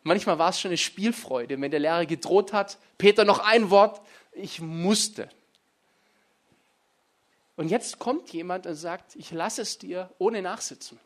Manchmal 0.05 0.39
war 0.39 0.51
es 0.51 0.61
schon 0.61 0.71
eine 0.71 0.79
Spielfreude, 0.79 1.61
wenn 1.61 1.71
der 1.71 1.81
Lehrer 1.81 2.07
gedroht 2.07 2.53
hat, 2.53 2.79
Peter 2.97 3.25
noch 3.25 3.41
ein 3.41 3.71
Wort, 3.71 4.01
ich 4.33 4.61
musste. 4.61 5.29
Und 7.59 7.71
jetzt 7.71 7.99
kommt 7.99 8.33
jemand 8.33 8.69
und 8.69 8.77
sagt, 8.77 9.17
ich 9.17 9.33
lasse 9.33 9.63
es 9.63 9.79
dir 9.79 10.09
ohne 10.19 10.43
Nachsitzen, 10.43 10.97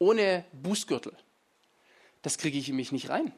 ohne 0.00 0.44
Bußgürtel. 0.50 1.16
Das 2.22 2.36
kriege 2.36 2.58
ich 2.58 2.68
in 2.68 2.74
mich 2.74 2.90
nicht 2.90 3.08
rein. 3.08 3.32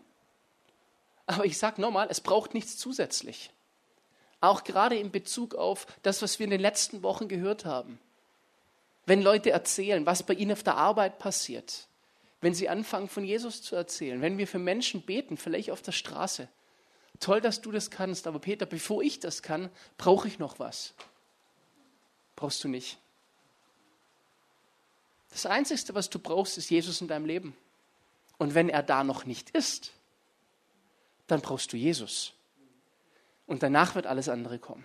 Aber 1.26 1.44
ich 1.44 1.58
sage 1.58 1.82
nochmal, 1.82 2.06
es 2.08 2.22
braucht 2.22 2.54
nichts 2.54 2.78
zusätzlich. 2.78 3.50
Auch 4.40 4.64
gerade 4.64 4.96
in 4.96 5.10
Bezug 5.10 5.54
auf 5.54 5.86
das, 6.02 6.22
was 6.22 6.38
wir 6.38 6.44
in 6.44 6.50
den 6.50 6.62
letzten 6.62 7.02
Wochen 7.02 7.28
gehört 7.28 7.66
haben. 7.66 8.00
Wenn 9.04 9.20
Leute 9.20 9.50
erzählen, 9.50 10.06
was 10.06 10.22
bei 10.22 10.32
ihnen 10.32 10.52
auf 10.52 10.62
der 10.62 10.78
Arbeit 10.78 11.18
passiert, 11.18 11.88
wenn 12.40 12.54
sie 12.54 12.70
anfangen 12.70 13.10
von 13.10 13.22
Jesus 13.22 13.60
zu 13.60 13.76
erzählen, 13.76 14.22
wenn 14.22 14.38
wir 14.38 14.46
für 14.46 14.58
Menschen 14.58 15.02
beten, 15.02 15.36
vielleicht 15.36 15.70
auf 15.70 15.82
der 15.82 15.92
Straße. 15.92 16.48
Toll, 17.20 17.42
dass 17.42 17.60
du 17.60 17.70
das 17.70 17.90
kannst, 17.90 18.26
aber 18.26 18.38
Peter, 18.38 18.64
bevor 18.64 19.02
ich 19.02 19.20
das 19.20 19.42
kann, 19.42 19.68
brauche 19.98 20.26
ich 20.26 20.38
noch 20.38 20.58
was 20.58 20.94
brauchst 22.36 22.62
du 22.64 22.68
nicht. 22.68 22.98
Das 25.30 25.46
Einzige, 25.46 25.94
was 25.94 26.10
du 26.10 26.18
brauchst, 26.18 26.58
ist 26.58 26.70
Jesus 26.70 27.00
in 27.00 27.08
deinem 27.08 27.26
Leben. 27.26 27.56
Und 28.38 28.54
wenn 28.54 28.68
er 28.68 28.82
da 28.82 29.04
noch 29.04 29.24
nicht 29.24 29.50
ist, 29.50 29.92
dann 31.26 31.40
brauchst 31.40 31.72
du 31.72 31.76
Jesus. 31.76 32.32
Und 33.46 33.62
danach 33.62 33.94
wird 33.94 34.06
alles 34.06 34.28
andere 34.28 34.58
kommen. 34.58 34.84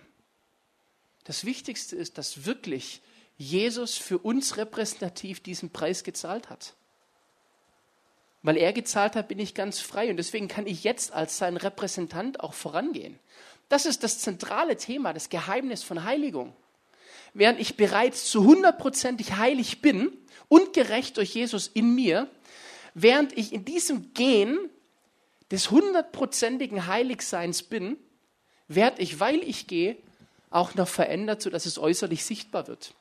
Das 1.24 1.44
Wichtigste 1.44 1.96
ist, 1.96 2.18
dass 2.18 2.46
wirklich 2.46 3.00
Jesus 3.36 3.96
für 3.96 4.18
uns 4.18 4.56
repräsentativ 4.56 5.40
diesen 5.40 5.70
Preis 5.70 6.04
gezahlt 6.04 6.50
hat. 6.50 6.74
Weil 8.42 8.56
er 8.56 8.72
gezahlt 8.72 9.16
hat, 9.16 9.28
bin 9.28 9.38
ich 9.38 9.54
ganz 9.54 9.80
frei. 9.80 10.10
Und 10.10 10.16
deswegen 10.16 10.48
kann 10.48 10.66
ich 10.66 10.82
jetzt 10.82 11.12
als 11.12 11.38
sein 11.38 11.56
Repräsentant 11.56 12.40
auch 12.40 12.54
vorangehen. 12.54 13.18
Das 13.68 13.86
ist 13.86 14.02
das 14.02 14.18
zentrale 14.18 14.76
Thema, 14.76 15.12
das 15.12 15.28
Geheimnis 15.28 15.82
von 15.82 16.04
Heiligung 16.04 16.54
während 17.34 17.60
ich 17.60 17.76
bereits 17.76 18.30
zu 18.30 18.44
hundertprozentig 18.44 19.36
heilig 19.36 19.80
bin 19.80 20.12
und 20.48 20.72
gerecht 20.72 21.16
durch 21.16 21.34
Jesus 21.34 21.68
in 21.68 21.94
mir, 21.94 22.28
während 22.94 23.36
ich 23.36 23.52
in 23.52 23.64
diesem 23.64 24.12
Gen 24.14 24.58
des 25.50 25.70
hundertprozentigen 25.70 26.86
Heiligseins 26.86 27.62
bin, 27.62 27.96
werde 28.68 29.02
ich, 29.02 29.20
weil 29.20 29.42
ich 29.42 29.66
gehe, 29.66 29.96
auch 30.50 30.74
noch 30.74 30.88
verändert, 30.88 31.42
sodass 31.42 31.66
es 31.66 31.78
äußerlich 31.78 32.24
sichtbar 32.24 32.66
wird. 32.66 32.94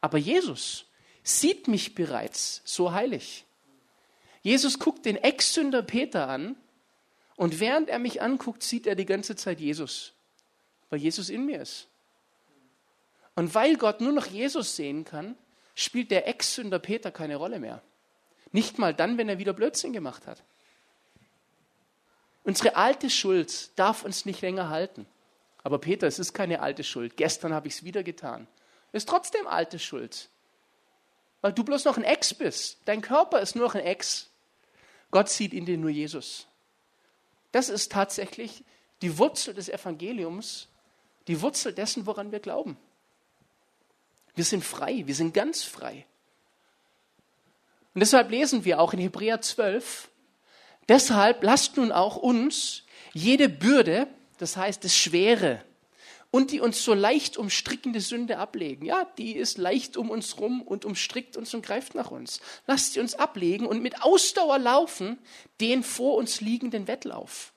Aber 0.00 0.18
Jesus 0.18 0.86
sieht 1.22 1.68
mich 1.68 1.94
bereits 1.94 2.62
so 2.64 2.92
heilig. 2.92 3.44
Jesus 4.42 4.78
guckt 4.78 5.04
den 5.04 5.16
Ex-Sünder 5.16 5.82
Peter 5.82 6.28
an 6.28 6.56
und 7.36 7.60
während 7.60 7.88
er 7.88 7.98
mich 7.98 8.22
anguckt, 8.22 8.62
sieht 8.62 8.86
er 8.86 8.94
die 8.94 9.06
ganze 9.06 9.36
Zeit 9.36 9.60
Jesus, 9.60 10.12
weil 10.88 10.98
Jesus 10.98 11.28
in 11.30 11.44
mir 11.46 11.60
ist. 11.60 11.89
Und 13.34 13.54
weil 13.54 13.76
Gott 13.76 14.00
nur 14.00 14.12
noch 14.12 14.26
Jesus 14.26 14.76
sehen 14.76 15.04
kann, 15.04 15.36
spielt 15.74 16.10
der 16.10 16.28
Ex-Sünder 16.28 16.78
Peter 16.78 17.10
keine 17.10 17.36
Rolle 17.36 17.58
mehr. 17.58 17.82
Nicht 18.52 18.78
mal 18.78 18.92
dann, 18.92 19.18
wenn 19.18 19.28
er 19.28 19.38
wieder 19.38 19.52
Blödsinn 19.52 19.92
gemacht 19.92 20.26
hat. 20.26 20.42
Unsere 22.42 22.76
alte 22.76 23.10
Schuld 23.10 23.78
darf 23.78 24.04
uns 24.04 24.24
nicht 24.24 24.40
länger 24.40 24.68
halten. 24.70 25.06
Aber 25.62 25.78
Peter, 25.78 26.06
es 26.06 26.18
ist 26.18 26.32
keine 26.32 26.60
alte 26.60 26.84
Schuld. 26.84 27.16
Gestern 27.16 27.52
habe 27.52 27.68
ich 27.68 27.74
es 27.74 27.84
wieder 27.84 28.02
getan. 28.02 28.48
Es 28.92 29.02
ist 29.04 29.08
trotzdem 29.08 29.46
alte 29.46 29.78
Schuld. 29.78 30.30
Weil 31.42 31.52
du 31.52 31.64
bloß 31.64 31.84
noch 31.84 31.96
ein 31.96 32.04
Ex 32.04 32.34
bist. 32.34 32.78
Dein 32.86 33.02
Körper 33.02 33.40
ist 33.40 33.54
nur 33.54 33.66
noch 33.66 33.74
ein 33.74 33.84
Ex. 33.84 34.30
Gott 35.10 35.28
sieht 35.28 35.52
in 35.52 35.66
dir 35.66 35.78
nur 35.78 35.90
Jesus. 35.90 36.46
Das 37.52 37.68
ist 37.68 37.92
tatsächlich 37.92 38.64
die 39.02 39.18
Wurzel 39.18 39.54
des 39.54 39.68
Evangeliums, 39.68 40.68
die 41.26 41.40
Wurzel 41.42 41.72
dessen, 41.72 42.06
woran 42.06 42.32
wir 42.32 42.40
glauben. 42.40 42.76
Wir 44.34 44.44
sind 44.44 44.64
frei, 44.64 45.02
wir 45.06 45.14
sind 45.14 45.34
ganz 45.34 45.62
frei. 45.62 46.06
Und 47.94 48.00
deshalb 48.00 48.30
lesen 48.30 48.64
wir 48.64 48.80
auch 48.80 48.92
in 48.92 49.00
Hebräer 49.00 49.40
12, 49.40 50.08
deshalb 50.88 51.42
lasst 51.42 51.76
nun 51.76 51.90
auch 51.90 52.16
uns 52.16 52.84
jede 53.12 53.48
Bürde, 53.48 54.06
das 54.38 54.56
heißt 54.56 54.84
das 54.84 54.96
Schwere, 54.96 55.64
und 56.30 56.52
die 56.52 56.60
uns 56.60 56.84
so 56.84 56.94
leicht 56.94 57.36
umstrickende 57.36 58.00
Sünde 58.00 58.38
ablegen. 58.38 58.86
Ja, 58.86 59.04
die 59.18 59.34
ist 59.34 59.58
leicht 59.58 59.96
um 59.96 60.10
uns 60.10 60.38
rum 60.38 60.62
und 60.62 60.84
umstrickt 60.84 61.36
uns 61.36 61.52
und 61.54 61.66
greift 61.66 61.96
nach 61.96 62.12
uns. 62.12 62.40
Lasst 62.68 62.92
sie 62.92 63.00
uns 63.00 63.16
ablegen 63.16 63.66
und 63.66 63.82
mit 63.82 64.02
Ausdauer 64.02 64.60
laufen 64.60 65.18
den 65.60 65.82
vor 65.82 66.14
uns 66.16 66.40
liegenden 66.40 66.86
Wettlauf, 66.86 67.52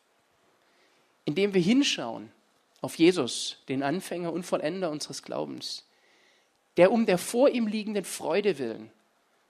indem 1.25 1.53
wir 1.53 1.62
hinschauen 1.62 2.31
auf 2.81 2.97
Jesus, 2.97 3.57
den 3.69 3.83
Anfänger 3.83 4.33
und 4.33 4.43
Vollender 4.43 4.89
unseres 4.89 5.21
Glaubens 5.21 5.86
der 6.77 6.91
um 6.91 7.05
der 7.05 7.17
vor 7.17 7.49
ihm 7.49 7.67
liegenden 7.67 8.05
Freude 8.05 8.57
willen, 8.57 8.91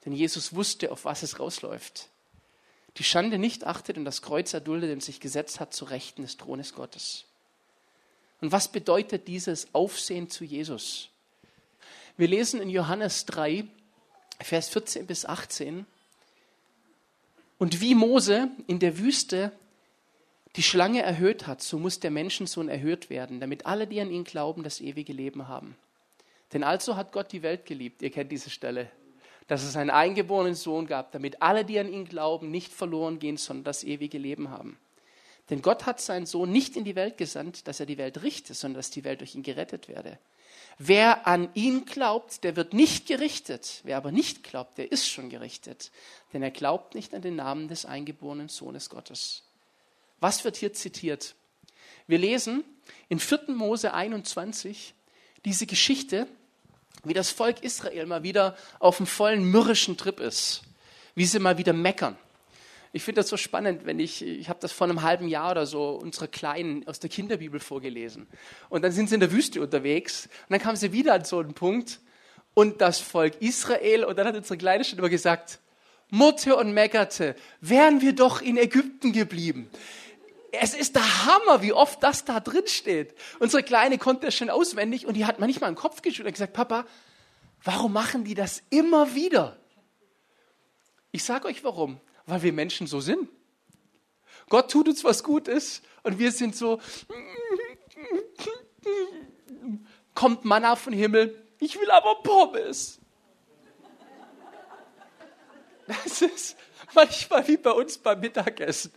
denn 0.05 0.13
Jesus 0.13 0.53
wusste, 0.53 0.91
auf 0.91 1.05
was 1.05 1.23
es 1.23 1.39
rausläuft, 1.39 2.09
die 2.97 3.03
Schande 3.03 3.39
nicht 3.39 3.65
achtet 3.65 3.97
und 3.97 4.05
das 4.05 4.21
Kreuz 4.21 4.53
erduldet 4.53 4.91
und 4.91 5.03
sich 5.03 5.19
gesetzt 5.19 5.59
hat 5.59 5.73
zu 5.73 5.86
Rechten 5.86 6.21
des 6.21 6.38
Thrones 6.38 6.73
Gottes. 6.73 7.25
Und 8.41 8.51
was 8.51 8.67
bedeutet 8.67 9.27
dieses 9.27 9.73
Aufsehen 9.73 10.29
zu 10.29 10.43
Jesus? 10.43 11.09
Wir 12.17 12.27
lesen 12.27 12.62
in 12.62 12.69
Johannes 12.69 13.25
3, 13.25 13.65
Vers 14.41 14.69
14 14.69 15.07
bis 15.07 15.25
18. 15.25 15.86
Und 17.57 17.81
wie 17.81 17.95
Mose 17.95 18.49
in 18.67 18.79
der 18.79 18.99
Wüste 18.99 19.51
die 20.55 20.63
Schlange 20.63 21.01
erhöht 21.01 21.47
hat, 21.47 21.63
so 21.63 21.79
muss 21.79 21.99
der 21.99 22.12
Menschensohn 22.12 22.69
erhöht 22.69 23.09
werden, 23.09 23.39
damit 23.39 23.65
alle, 23.65 23.88
die 23.88 24.01
an 24.01 24.12
ihn 24.12 24.23
glauben, 24.23 24.62
das 24.62 24.81
ewige 24.81 25.13
Leben 25.13 25.47
haben. 25.47 25.75
Denn 26.54 26.63
also 26.63 26.96
hat 26.96 27.12
Gott 27.12 27.32
die 27.32 27.42
Welt 27.42 27.66
geliebt, 27.66 28.02
ihr 28.02 28.12
kennt 28.12 28.32
diese 28.32 28.50
Stelle, 28.50 28.89
dass 29.48 29.63
es 29.63 29.76
einen 29.76 29.89
eingeborenen 29.89 30.56
Sohn 30.56 30.86
gab, 30.86 31.12
damit 31.12 31.42
alle, 31.42 31.66
die 31.66 31.80
an 31.80 31.92
ihn 31.92 32.06
glauben, 32.06 32.52
nicht 32.52 32.72
verloren 32.72 33.20
gehen, 33.20 33.38
sondern 33.38 33.66
das 33.66 33.84
ewige 33.84 34.18
Leben 34.18 34.50
haben. 34.50 34.78
Denn 35.50 35.62
Gott 35.62 35.86
hat 35.86 36.00
seinen 36.00 36.26
Sohn 36.26 36.52
nicht 36.52 36.78
in 36.78 36.86
die 36.86 36.96
Welt 36.96 37.18
gesandt, 37.18 37.68
dass 37.68 37.80
er 37.80 37.86
die 37.86 37.98
Welt 37.98 38.24
richte, 38.24 38.54
sondern 38.54 38.78
dass 38.80 38.92
die 38.92 39.04
Welt 39.04 39.20
durch 39.20 39.36
ihn 39.36 39.44
gerettet 39.44 39.89
werde. 39.89 40.18
Wer 40.78 41.28
an 41.28 41.50
ihn 41.54 41.86
glaubt, 41.86 42.44
der 42.44 42.56
wird 42.56 42.74
nicht 42.74 43.08
gerichtet. 43.08 43.82
Wer 43.84 43.98
aber 43.98 44.12
nicht 44.12 44.44
glaubt, 44.44 44.78
der 44.78 44.92
ist 44.92 45.08
schon 45.08 45.30
gerichtet. 45.30 45.92
Denn 46.32 46.42
er 46.42 46.52
glaubt 46.52 46.96
nicht 46.96 47.13
an 47.13 47.22
den 47.22 47.36
Namen 47.36 47.68
des 47.68 47.86
eingeborenen 47.86 48.50
Sohnes 48.50 48.89
Gottes. 48.89 49.44
Was 50.20 50.46
wird 50.46 50.56
hier 50.56 50.74
zitiert? 50.74 51.36
Wir 52.08 52.18
lesen 52.18 52.63
in 53.10 53.20
4. 53.20 53.50
Mose 53.50 53.94
21 53.94 54.94
diese 55.46 55.68
Geschichte, 55.68 56.28
wie 57.04 57.13
das 57.13 57.30
Volk 57.30 57.63
Israel 57.63 58.06
mal 58.06 58.24
wieder 58.24 58.56
auf 58.80 59.00
einem 59.00 59.08
vollen 59.08 59.44
mürrischen 59.44 59.98
Trip 59.98 60.20
ist, 60.20 60.62
wie 61.16 61.26
sie 61.26 61.39
mal 61.39 61.58
wieder 61.58 61.74
meckern. 61.74 62.18
Ich 62.96 63.04
finde 63.04 63.22
das 63.22 63.30
so 63.30 63.38
spannend, 63.38 63.86
wenn 63.86 64.00
ich, 64.00 64.24
ich 64.24 64.50
habe 64.50 64.60
das 64.60 64.72
vor 64.72 64.86
einem 64.86 65.02
halben 65.02 65.28
Jahr 65.28 65.52
oder 65.52 65.66
so 65.66 65.89
unserer 65.89 66.28
Kleinen 66.28 66.88
aus 66.88 67.00
der 67.00 67.10
Kinderbibel 67.10 67.60
vorgelesen. 67.60 68.28
Und 68.70 68.84
dann 68.84 68.92
sind 68.92 69.10
sie 69.10 69.16
in 69.16 69.20
der 69.20 69.32
Wüste 69.32 69.62
unterwegs 69.62 70.26
und 70.48 70.52
dann 70.52 70.60
kamen 70.60 70.78
sie 70.78 70.94
wieder 70.94 71.16
an 71.16 71.26
so 71.26 71.39
einen 71.39 71.56
Punkt 71.56 72.00
und 72.54 72.82
das 72.82 73.00
Volk 73.00 73.42
Israel 73.42 74.04
und 74.04 74.18
dann 74.18 74.28
hat 74.28 74.36
unsere 74.36 74.58
Kleine 74.58 74.84
schon 74.84 75.00
immer 75.00 75.10
gesagt, 75.10 75.60
Mutter 76.12 76.60
und 76.60 76.74
meckerte, 76.74 77.36
wären 77.60 78.02
wir 78.02 78.13
doch 78.13 78.42
in 78.42 78.58
Ägypten 78.58 79.12
geblieben. 79.12 79.68
Es 80.62 80.74
ist 80.74 80.96
der 80.96 81.26
Hammer, 81.26 81.62
wie 81.62 81.74
oft 81.74 82.02
das 82.04 82.26
da 82.26 82.39
drin 82.39 82.68
steht. 82.68 83.16
Unsere 83.39 83.63
Kleine 83.63 83.98
konnte 83.98 84.28
das 84.28 84.36
schon 84.36 84.50
auswendig 84.50 85.08
und 85.08 85.16
die 85.16 85.26
hat 85.26 85.39
manchmal 85.39 85.72
den 85.72 85.76
Kopf 85.76 86.02
geschüttelt 86.02 86.28
und 86.28 86.34
gesagt, 86.34 86.54
Papa, 86.54 86.86
warum 87.63 87.94
machen 87.94 88.24
die 88.24 88.36
das 88.36 88.63
immer 88.70 89.16
wieder? 89.16 89.58
Ich 91.12 91.24
sage 91.24 91.48
euch 91.48 91.63
warum 91.63 92.00
weil 92.26 92.42
wir 92.42 92.54
Menschen 92.54 92.88
so 92.88 93.00
sind. 93.00 93.30
Gott 94.50 94.72
tut 94.72 94.88
uns 94.88 95.04
was 95.04 95.24
Gutes 95.24 95.82
und 96.04 96.20
wir 96.20 96.32
sind 96.32 96.56
so, 96.56 96.80
kommt 100.13 100.46
Manna 100.46 100.76
vom 100.76 100.94
Himmel, 100.94 101.42
ich 101.60 101.80
will 101.80 101.89
aber 101.92 102.22
Pommes. 102.24 103.00
Das 105.88 106.22
ist 106.22 106.58
manchmal 106.94 107.48
wie 107.48 107.58
bei 107.58 107.72
uns 107.72 107.98
beim 107.98 108.20
Mittagessen. 108.20 108.92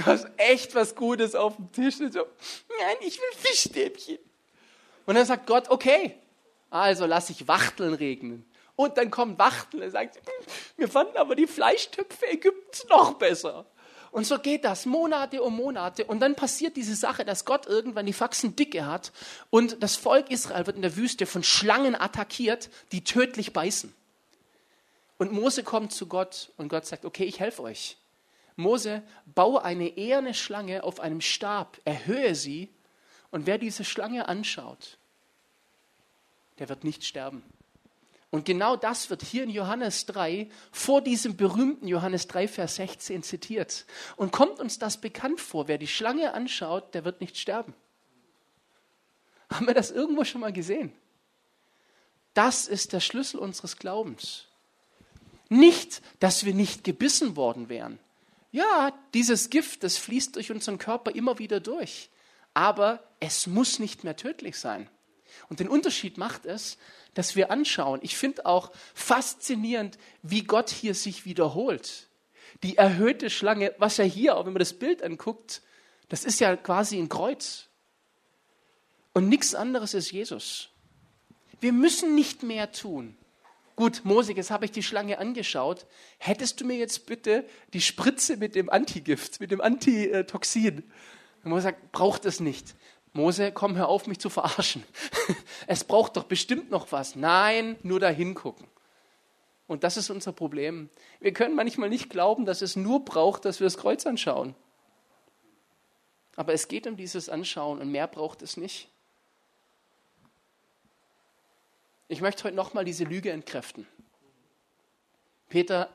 Du 0.00 0.06
hast 0.06 0.28
echt 0.38 0.74
was 0.74 0.94
Gutes 0.94 1.34
auf 1.34 1.56
dem 1.56 1.70
Tisch 1.72 2.00
und 2.00 2.10
so, 2.10 2.20
nein, 2.20 2.96
ich 3.00 3.18
will 3.18 3.36
Fischstäbchen. 3.36 4.18
Und 5.04 5.14
dann 5.14 5.26
sagt 5.26 5.46
Gott, 5.46 5.68
okay, 5.68 6.16
also 6.70 7.04
lass 7.04 7.28
ich 7.28 7.46
Wachteln 7.48 7.92
regnen. 7.92 8.50
Und 8.76 8.96
dann 8.96 9.10
kommt 9.10 9.38
Wachtel 9.38 9.82
und 9.82 9.90
sagt, 9.90 10.18
wir 10.78 10.88
fanden 10.88 11.18
aber 11.18 11.34
die 11.34 11.46
Fleischtöpfe 11.46 12.28
Ägyptens 12.28 12.86
noch 12.88 13.14
besser. 13.14 13.66
Und 14.10 14.26
so 14.26 14.38
geht 14.38 14.64
das 14.64 14.86
Monate 14.86 15.42
um 15.42 15.54
Monate. 15.54 16.06
Und 16.06 16.20
dann 16.20 16.34
passiert 16.34 16.78
diese 16.78 16.94
Sache, 16.94 17.26
dass 17.26 17.44
Gott 17.44 17.66
irgendwann 17.66 18.06
die 18.06 18.14
Faxen 18.14 18.56
dicke 18.56 18.86
hat 18.86 19.12
und 19.50 19.82
das 19.82 19.96
Volk 19.96 20.30
Israel 20.30 20.66
wird 20.66 20.76
in 20.76 20.82
der 20.82 20.96
Wüste 20.96 21.26
von 21.26 21.42
Schlangen 21.42 21.94
attackiert, 21.94 22.70
die 22.92 23.04
tödlich 23.04 23.52
beißen. 23.52 23.94
Und 25.18 25.30
Mose 25.30 25.62
kommt 25.62 25.92
zu 25.92 26.06
Gott 26.06 26.52
und 26.56 26.70
Gott 26.70 26.86
sagt, 26.86 27.04
okay, 27.04 27.24
ich 27.24 27.38
helfe 27.38 27.62
euch. 27.62 27.98
Mose, 28.60 29.02
baue 29.26 29.64
eine 29.64 29.96
eherne 29.96 30.34
Schlange 30.34 30.84
auf 30.84 31.00
einem 31.00 31.20
Stab, 31.20 31.80
erhöhe 31.84 32.34
sie 32.34 32.68
und 33.30 33.46
wer 33.46 33.58
diese 33.58 33.84
Schlange 33.84 34.28
anschaut, 34.28 34.98
der 36.58 36.68
wird 36.68 36.84
nicht 36.84 37.04
sterben. 37.04 37.42
Und 38.30 38.44
genau 38.44 38.76
das 38.76 39.10
wird 39.10 39.22
hier 39.22 39.42
in 39.42 39.50
Johannes 39.50 40.06
3 40.06 40.48
vor 40.70 41.00
diesem 41.00 41.36
berühmten 41.36 41.88
Johannes 41.88 42.28
3, 42.28 42.46
Vers 42.46 42.76
16 42.76 43.24
zitiert. 43.24 43.86
Und 44.16 44.30
kommt 44.30 44.60
uns 44.60 44.78
das 44.78 45.00
bekannt 45.00 45.40
vor? 45.40 45.66
Wer 45.66 45.78
die 45.78 45.88
Schlange 45.88 46.32
anschaut, 46.32 46.94
der 46.94 47.04
wird 47.04 47.20
nicht 47.20 47.36
sterben. 47.36 47.74
Haben 49.52 49.66
wir 49.66 49.74
das 49.74 49.90
irgendwo 49.90 50.22
schon 50.24 50.42
mal 50.42 50.52
gesehen? 50.52 50.92
Das 52.34 52.68
ist 52.68 52.92
der 52.92 53.00
Schlüssel 53.00 53.40
unseres 53.40 53.76
Glaubens. 53.76 54.46
Nicht, 55.48 56.00
dass 56.20 56.44
wir 56.44 56.54
nicht 56.54 56.84
gebissen 56.84 57.34
worden 57.34 57.68
wären. 57.68 57.98
Ja, 58.52 58.92
dieses 59.14 59.50
Gift, 59.50 59.84
das 59.84 59.96
fließt 59.96 60.36
durch 60.36 60.50
unseren 60.50 60.78
Körper 60.78 61.12
immer 61.12 61.38
wieder 61.38 61.60
durch. 61.60 62.10
Aber 62.52 63.02
es 63.20 63.46
muss 63.46 63.78
nicht 63.78 64.02
mehr 64.02 64.16
tödlich 64.16 64.56
sein. 64.58 64.88
Und 65.48 65.60
den 65.60 65.68
Unterschied 65.68 66.18
macht 66.18 66.46
es, 66.46 66.78
dass 67.14 67.36
wir 67.36 67.50
anschauen. 67.50 68.00
Ich 68.02 68.16
finde 68.16 68.46
auch 68.46 68.72
faszinierend, 68.94 69.98
wie 70.22 70.42
Gott 70.42 70.70
hier 70.70 70.94
sich 70.94 71.24
wiederholt. 71.24 72.08
Die 72.62 72.76
erhöhte 72.76 73.30
Schlange, 73.30 73.74
was 73.78 73.96
ja 73.96 74.04
hier, 74.04 74.36
auch 74.36 74.46
wenn 74.46 74.52
man 74.52 74.60
das 74.60 74.72
Bild 74.72 75.02
anguckt, 75.02 75.62
das 76.08 76.24
ist 76.24 76.40
ja 76.40 76.56
quasi 76.56 76.98
ein 76.98 77.08
Kreuz. 77.08 77.68
Und 79.12 79.28
nichts 79.28 79.54
anderes 79.54 79.94
ist 79.94 80.10
Jesus. 80.10 80.68
Wir 81.60 81.72
müssen 81.72 82.14
nicht 82.14 82.42
mehr 82.42 82.72
tun. 82.72 83.16
Gut, 83.80 84.02
Mose, 84.04 84.34
jetzt 84.34 84.50
habe 84.50 84.66
ich 84.66 84.72
die 84.72 84.82
Schlange 84.82 85.16
angeschaut. 85.16 85.86
Hättest 86.18 86.60
du 86.60 86.66
mir 86.66 86.76
jetzt 86.76 87.06
bitte 87.06 87.46
die 87.72 87.80
Spritze 87.80 88.36
mit 88.36 88.54
dem 88.54 88.68
Antigift, 88.68 89.40
mit 89.40 89.50
dem 89.50 89.62
Antitoxin? 89.62 90.82
Mose 91.44 91.62
sagt, 91.62 91.90
braucht 91.90 92.26
es 92.26 92.40
nicht. 92.40 92.74
Mose, 93.14 93.52
komm, 93.52 93.78
hör 93.78 93.88
auf, 93.88 94.06
mich 94.06 94.18
zu 94.18 94.28
verarschen. 94.28 94.84
Es 95.66 95.82
braucht 95.82 96.18
doch 96.18 96.24
bestimmt 96.24 96.70
noch 96.70 96.92
was. 96.92 97.16
Nein, 97.16 97.78
nur 97.82 98.00
dahin 98.00 98.34
gucken. 98.34 98.66
Und 99.66 99.82
das 99.82 99.96
ist 99.96 100.10
unser 100.10 100.32
Problem. 100.32 100.90
Wir 101.18 101.32
können 101.32 101.54
manchmal 101.54 101.88
nicht 101.88 102.10
glauben, 102.10 102.44
dass 102.44 102.60
es 102.60 102.76
nur 102.76 103.06
braucht, 103.06 103.46
dass 103.46 103.60
wir 103.60 103.64
das 103.64 103.78
Kreuz 103.78 104.04
anschauen. 104.04 104.54
Aber 106.36 106.52
es 106.52 106.68
geht 106.68 106.86
um 106.86 106.98
dieses 106.98 107.30
Anschauen 107.30 107.80
und 107.80 107.90
mehr 107.90 108.08
braucht 108.08 108.42
es 108.42 108.58
nicht. 108.58 108.90
Ich 112.10 112.20
möchte 112.20 112.42
heute 112.42 112.56
nochmal 112.56 112.84
diese 112.84 113.04
Lüge 113.04 113.30
entkräften. 113.30 113.86
Peter, 115.48 115.88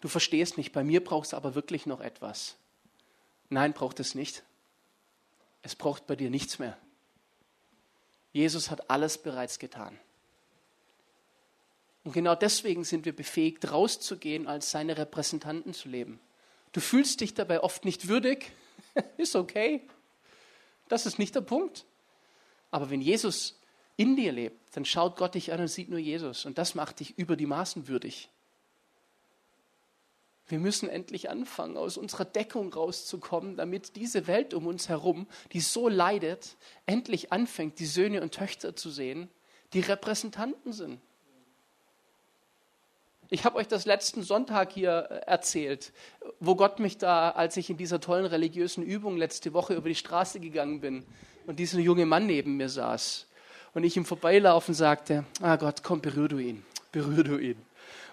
du 0.00 0.08
verstehst 0.08 0.56
nicht, 0.56 0.72
bei 0.72 0.82
mir 0.82 1.04
brauchst 1.04 1.34
du 1.34 1.36
aber 1.36 1.54
wirklich 1.54 1.84
noch 1.84 2.00
etwas. 2.00 2.56
Nein, 3.50 3.74
braucht 3.74 4.00
es 4.00 4.14
nicht. 4.14 4.44
Es 5.60 5.76
braucht 5.76 6.06
bei 6.06 6.16
dir 6.16 6.30
nichts 6.30 6.58
mehr. 6.58 6.78
Jesus 8.32 8.70
hat 8.70 8.88
alles 8.88 9.18
bereits 9.18 9.58
getan. 9.58 9.98
Und 12.02 12.12
genau 12.12 12.34
deswegen 12.34 12.84
sind 12.84 13.04
wir 13.04 13.14
befähigt, 13.14 13.70
rauszugehen, 13.70 14.46
als 14.46 14.70
seine 14.70 14.96
Repräsentanten 14.96 15.74
zu 15.74 15.90
leben. 15.90 16.18
Du 16.72 16.80
fühlst 16.80 17.20
dich 17.20 17.34
dabei 17.34 17.62
oft 17.62 17.84
nicht 17.84 18.08
würdig, 18.08 18.52
ist 19.18 19.36
okay. 19.36 19.86
Das 20.88 21.04
ist 21.04 21.18
nicht 21.18 21.34
der 21.34 21.42
Punkt. 21.42 21.84
Aber 22.70 22.88
wenn 22.88 23.02
Jesus 23.02 23.57
in 23.98 24.14
dir 24.14 24.30
lebt, 24.30 24.76
dann 24.76 24.84
schaut 24.84 25.16
Gott 25.16 25.34
dich 25.34 25.52
an 25.52 25.60
und 25.60 25.68
sieht 25.68 25.90
nur 25.90 25.98
Jesus. 25.98 26.46
Und 26.46 26.56
das 26.56 26.76
macht 26.76 27.00
dich 27.00 27.18
über 27.18 27.36
die 27.36 27.46
Maßen 27.46 27.88
würdig. 27.88 28.30
Wir 30.46 30.60
müssen 30.60 30.88
endlich 30.88 31.28
anfangen, 31.28 31.76
aus 31.76 31.98
unserer 31.98 32.24
Deckung 32.24 32.72
rauszukommen, 32.72 33.56
damit 33.56 33.96
diese 33.96 34.28
Welt 34.28 34.54
um 34.54 34.66
uns 34.68 34.88
herum, 34.88 35.26
die 35.52 35.60
so 35.60 35.88
leidet, 35.88 36.56
endlich 36.86 37.32
anfängt, 37.32 37.80
die 37.80 37.86
Söhne 37.86 38.22
und 38.22 38.32
Töchter 38.32 38.76
zu 38.76 38.88
sehen, 38.88 39.28
die 39.72 39.80
Repräsentanten 39.80 40.72
sind. 40.72 41.00
Ich 43.30 43.44
habe 43.44 43.56
euch 43.56 43.68
das 43.68 43.84
letzten 43.84 44.22
Sonntag 44.22 44.72
hier 44.72 45.08
äh, 45.10 45.14
erzählt, 45.26 45.92
wo 46.40 46.54
Gott 46.54 46.78
mich 46.78 46.96
da, 46.96 47.30
als 47.30 47.58
ich 47.58 47.68
in 47.68 47.76
dieser 47.76 48.00
tollen 48.00 48.24
religiösen 48.24 48.82
Übung 48.82 49.18
letzte 49.18 49.52
Woche 49.52 49.74
über 49.74 49.88
die 49.88 49.94
Straße 49.94 50.40
gegangen 50.40 50.80
bin 50.80 51.04
und 51.46 51.58
dieser 51.58 51.80
junge 51.80 52.06
Mann 52.06 52.26
neben 52.26 52.56
mir 52.56 52.70
saß 52.70 53.27
und 53.78 53.84
ich 53.84 53.96
ihm 53.96 54.04
vorbeilaufen 54.04 54.74
sagte, 54.74 55.24
ah 55.40 55.54
Gott, 55.54 55.84
komm, 55.84 56.00
berühr 56.00 56.26
du 56.26 56.38
ihn, 56.38 56.64
berühr 56.90 57.22
du 57.22 57.38
ihn. 57.38 57.56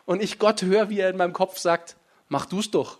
Und 0.06 0.21
ich 0.21 0.38
Gott 0.38 0.62
höre, 0.62 0.89
wie 0.89 0.99
er 0.99 1.10
in 1.10 1.17
meinem 1.17 1.34
Kopf 1.34 1.58
sagt, 1.58 1.97
Mach 2.28 2.45
du 2.45 2.60
es 2.60 2.69
doch. 2.71 2.99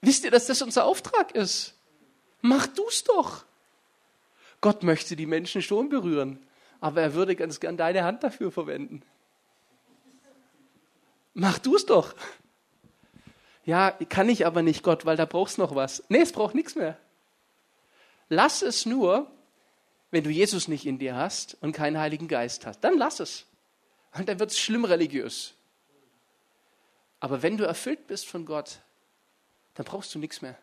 Wisst 0.00 0.24
ihr, 0.24 0.30
dass 0.32 0.46
das 0.46 0.60
unser 0.62 0.84
Auftrag 0.84 1.32
ist? 1.36 1.74
Mach 2.40 2.66
du 2.66 2.84
es 2.88 3.04
doch. 3.04 3.44
Gott 4.60 4.82
möchte 4.82 5.14
die 5.14 5.26
Menschen 5.26 5.62
schon 5.62 5.88
berühren, 5.88 6.44
aber 6.80 7.02
er 7.02 7.14
würde 7.14 7.36
ganz 7.36 7.60
gern 7.60 7.76
deine 7.76 8.04
Hand 8.04 8.22
dafür 8.24 8.50
verwenden. 8.50 9.02
Mach 11.32 11.58
du 11.58 11.76
es 11.76 11.86
doch. 11.86 12.14
Ja, 13.64 13.90
kann 13.90 14.28
ich 14.28 14.46
aber 14.46 14.62
nicht, 14.62 14.82
Gott, 14.82 15.06
weil 15.06 15.16
da 15.16 15.24
brauchst 15.24 15.58
noch 15.58 15.74
was. 15.74 16.02
Nee, 16.08 16.20
es 16.20 16.32
braucht 16.32 16.54
nichts 16.54 16.74
mehr. 16.74 16.98
Lass 18.28 18.62
es 18.62 18.84
nur, 18.84 19.30
wenn 20.14 20.22
du 20.22 20.30
Jesus 20.30 20.68
nicht 20.68 20.86
in 20.86 21.00
dir 21.00 21.16
hast 21.16 21.56
und 21.60 21.72
keinen 21.72 21.98
Heiligen 21.98 22.28
Geist 22.28 22.66
hast. 22.66 22.78
Dann 22.84 22.96
lass 22.96 23.18
es. 23.18 23.46
Und 24.16 24.28
dann 24.28 24.38
wird 24.38 24.52
es 24.52 24.60
schlimm 24.60 24.84
religiös. 24.84 25.54
Aber 27.18 27.42
wenn 27.42 27.56
du 27.56 27.64
erfüllt 27.64 28.06
bist 28.06 28.28
von 28.28 28.46
Gott, 28.46 28.78
dann 29.74 29.84
brauchst 29.84 30.14
du 30.14 30.20
nichts 30.20 30.40
mehr. 30.40 30.56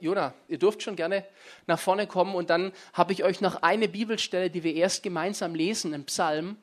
Jona, 0.00 0.34
ihr 0.48 0.58
dürft 0.58 0.82
schon 0.82 0.96
gerne 0.96 1.24
nach 1.66 1.80
vorne 1.80 2.06
kommen 2.06 2.34
und 2.34 2.50
dann 2.50 2.72
habe 2.92 3.14
ich 3.14 3.24
euch 3.24 3.40
noch 3.40 3.62
eine 3.62 3.88
Bibelstelle, 3.88 4.50
die 4.50 4.64
wir 4.64 4.74
erst 4.74 5.02
gemeinsam 5.02 5.54
lesen 5.54 5.94
im 5.94 6.04
Psalm 6.04 6.58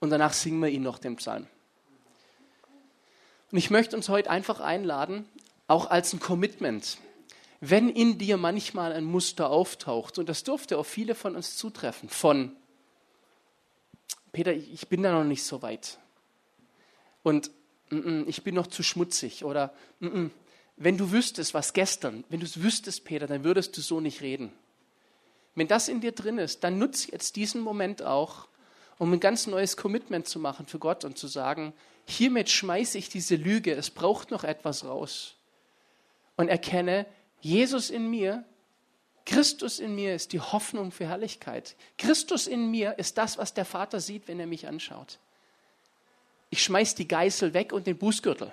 und 0.00 0.10
danach 0.10 0.32
singen 0.32 0.60
wir 0.60 0.68
ihn 0.68 0.82
noch 0.82 0.98
den 0.98 1.14
Psalm. 1.14 1.46
Und 3.52 3.58
ich 3.58 3.70
möchte 3.70 3.94
uns 3.94 4.08
heute 4.08 4.30
einfach 4.30 4.58
einladen, 4.58 5.28
auch 5.68 5.88
als 5.90 6.12
ein 6.12 6.18
Commitment. 6.18 6.98
Wenn 7.60 7.88
in 7.88 8.18
dir 8.18 8.36
manchmal 8.36 8.92
ein 8.92 9.04
Muster 9.04 9.50
auftaucht, 9.50 10.18
und 10.18 10.28
das 10.28 10.44
dürfte 10.44 10.78
auf 10.78 10.86
viele 10.86 11.14
von 11.14 11.34
uns 11.34 11.56
zutreffen, 11.56 12.08
von 12.08 12.54
Peter, 14.32 14.52
ich 14.52 14.88
bin 14.88 15.02
da 15.02 15.12
noch 15.12 15.24
nicht 15.24 15.42
so 15.42 15.62
weit. 15.62 15.98
Und 17.22 17.50
mm, 17.90 17.96
mm, 17.96 18.24
ich 18.28 18.44
bin 18.44 18.54
noch 18.54 18.68
zu 18.68 18.82
schmutzig. 18.82 19.44
Oder 19.44 19.72
mm, 20.00 20.26
wenn 20.76 20.96
du 20.96 21.10
wüsstest, 21.10 21.54
was 21.54 21.72
gestern, 21.72 22.24
wenn 22.28 22.40
du 22.40 22.46
es 22.46 22.62
wüsstest, 22.62 23.04
Peter, 23.04 23.26
dann 23.26 23.42
würdest 23.42 23.76
du 23.76 23.80
so 23.80 24.00
nicht 24.00 24.20
reden. 24.20 24.52
Wenn 25.56 25.66
das 25.66 25.88
in 25.88 26.00
dir 26.00 26.12
drin 26.12 26.38
ist, 26.38 26.62
dann 26.62 26.78
nutze 26.78 27.10
jetzt 27.10 27.34
diesen 27.34 27.60
Moment 27.60 28.02
auch, 28.02 28.46
um 28.98 29.12
ein 29.12 29.20
ganz 29.20 29.48
neues 29.48 29.76
Commitment 29.76 30.28
zu 30.28 30.38
machen 30.38 30.66
für 30.66 30.78
Gott 30.78 31.04
und 31.04 31.18
zu 31.18 31.26
sagen, 31.26 31.72
hiermit 32.06 32.48
schmeiße 32.48 32.96
ich 32.96 33.08
diese 33.08 33.34
Lüge, 33.34 33.74
es 33.74 33.90
braucht 33.90 34.30
noch 34.30 34.44
etwas 34.44 34.84
raus. 34.84 35.34
Und 36.36 36.48
erkenne, 36.48 37.06
Jesus 37.40 37.90
in 37.90 38.10
mir, 38.10 38.44
Christus 39.24 39.78
in 39.78 39.94
mir 39.94 40.14
ist 40.14 40.32
die 40.32 40.40
Hoffnung 40.40 40.90
für 40.90 41.06
Herrlichkeit. 41.06 41.76
Christus 41.98 42.46
in 42.46 42.70
mir 42.70 42.98
ist 42.98 43.18
das, 43.18 43.36
was 43.36 43.52
der 43.52 43.66
Vater 43.66 44.00
sieht, 44.00 44.26
wenn 44.26 44.40
er 44.40 44.46
mich 44.46 44.66
anschaut. 44.66 45.18
Ich 46.50 46.62
schmeiße 46.62 46.96
die 46.96 47.08
Geißel 47.08 47.52
weg 47.52 47.72
und 47.72 47.86
den 47.86 47.98
Bußgürtel. 47.98 48.52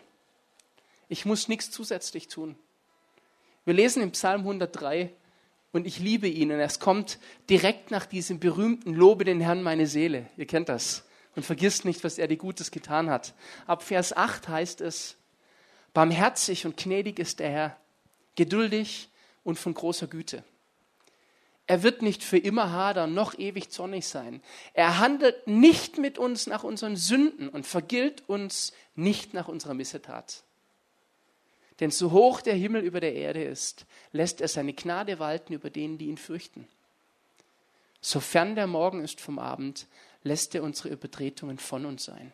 Ich 1.08 1.26
muss 1.26 1.48
nichts 1.48 1.72
zusätzlich 1.72 2.28
tun. 2.28 2.58
Wir 3.64 3.74
lesen 3.74 4.04
im 4.04 4.12
Psalm 4.12 4.42
103 4.42 5.14
und 5.72 5.88
ich 5.88 6.00
liebe 6.00 6.28
ihn 6.28 6.52
und 6.52 6.60
es 6.60 6.80
kommt 6.80 7.20
direkt 7.50 7.92
nach 7.92 8.06
diesem 8.06 8.40
berühmten 8.40 8.94
Lobe 8.94 9.24
den 9.24 9.42
Herrn 9.42 9.64
meine 9.64 9.88
Seele. 9.88 10.30
Ihr 10.38 10.46
kennt 10.46 10.70
das. 10.70 11.06
Und 11.36 11.44
vergisst 11.44 11.84
nicht, 11.84 12.04
was 12.04 12.18
er 12.18 12.28
dir 12.28 12.38
Gutes 12.38 12.72
getan 12.72 13.10
hat. 13.10 13.34
Ab 13.66 13.84
Vers 13.84 14.16
8 14.16 14.48
heißt 14.48 14.82
es, 14.82 15.18
barmherzig 15.94 16.66
und 16.66 16.78
gnädig 16.78 17.20
ist 17.20 17.40
der 17.40 17.50
Herr, 17.50 17.78
geduldig 18.36 19.10
und 19.44 19.58
von 19.58 19.74
großer 19.74 20.08
Güte. 20.08 20.44
Er 21.68 21.82
wird 21.82 22.02
nicht 22.02 22.24
für 22.24 22.38
immer 22.38 22.72
hadern, 22.72 23.14
noch 23.14 23.38
ewig 23.38 23.72
zornig 23.72 24.08
sein. 24.08 24.42
Er 24.74 25.00
handelt 25.00 25.48
nicht 25.48 25.98
mit 25.98 26.20
uns 26.20 26.46
nach 26.46 26.64
unseren 26.64 26.96
Sünden 26.96 27.50
und 27.50 27.66
vergilt 27.66 28.24
uns 28.28 28.72
nicht 28.96 29.34
nach 29.34 29.48
unserer 29.48 29.74
Missetat. 29.74 30.44
Denn 31.80 31.92
so 31.92 32.12
hoch 32.12 32.42
der 32.42 32.54
Himmel 32.54 32.84
über 32.84 33.00
der 33.00 33.16
Erde 33.16 33.44
ist, 33.44 33.86
lässt 34.12 34.42
er 34.42 34.48
seine 34.48 34.74
Gnade 34.74 35.20
walten 35.20 35.54
über 35.54 35.70
denen, 35.70 35.98
die 35.98 36.06
ihn 36.06 36.18
fürchten. 36.18 36.68
Sofern 38.00 38.56
der 38.56 38.68
Morgen 38.68 39.04
ist 39.04 39.20
vom 39.20 39.40
Abend, 39.40 39.88
lässt 40.22 40.54
er 40.54 40.64
unsere 40.64 40.90
Übertretungen 40.90 41.58
von 41.58 41.86
uns 41.86 42.06
sein. 42.06 42.32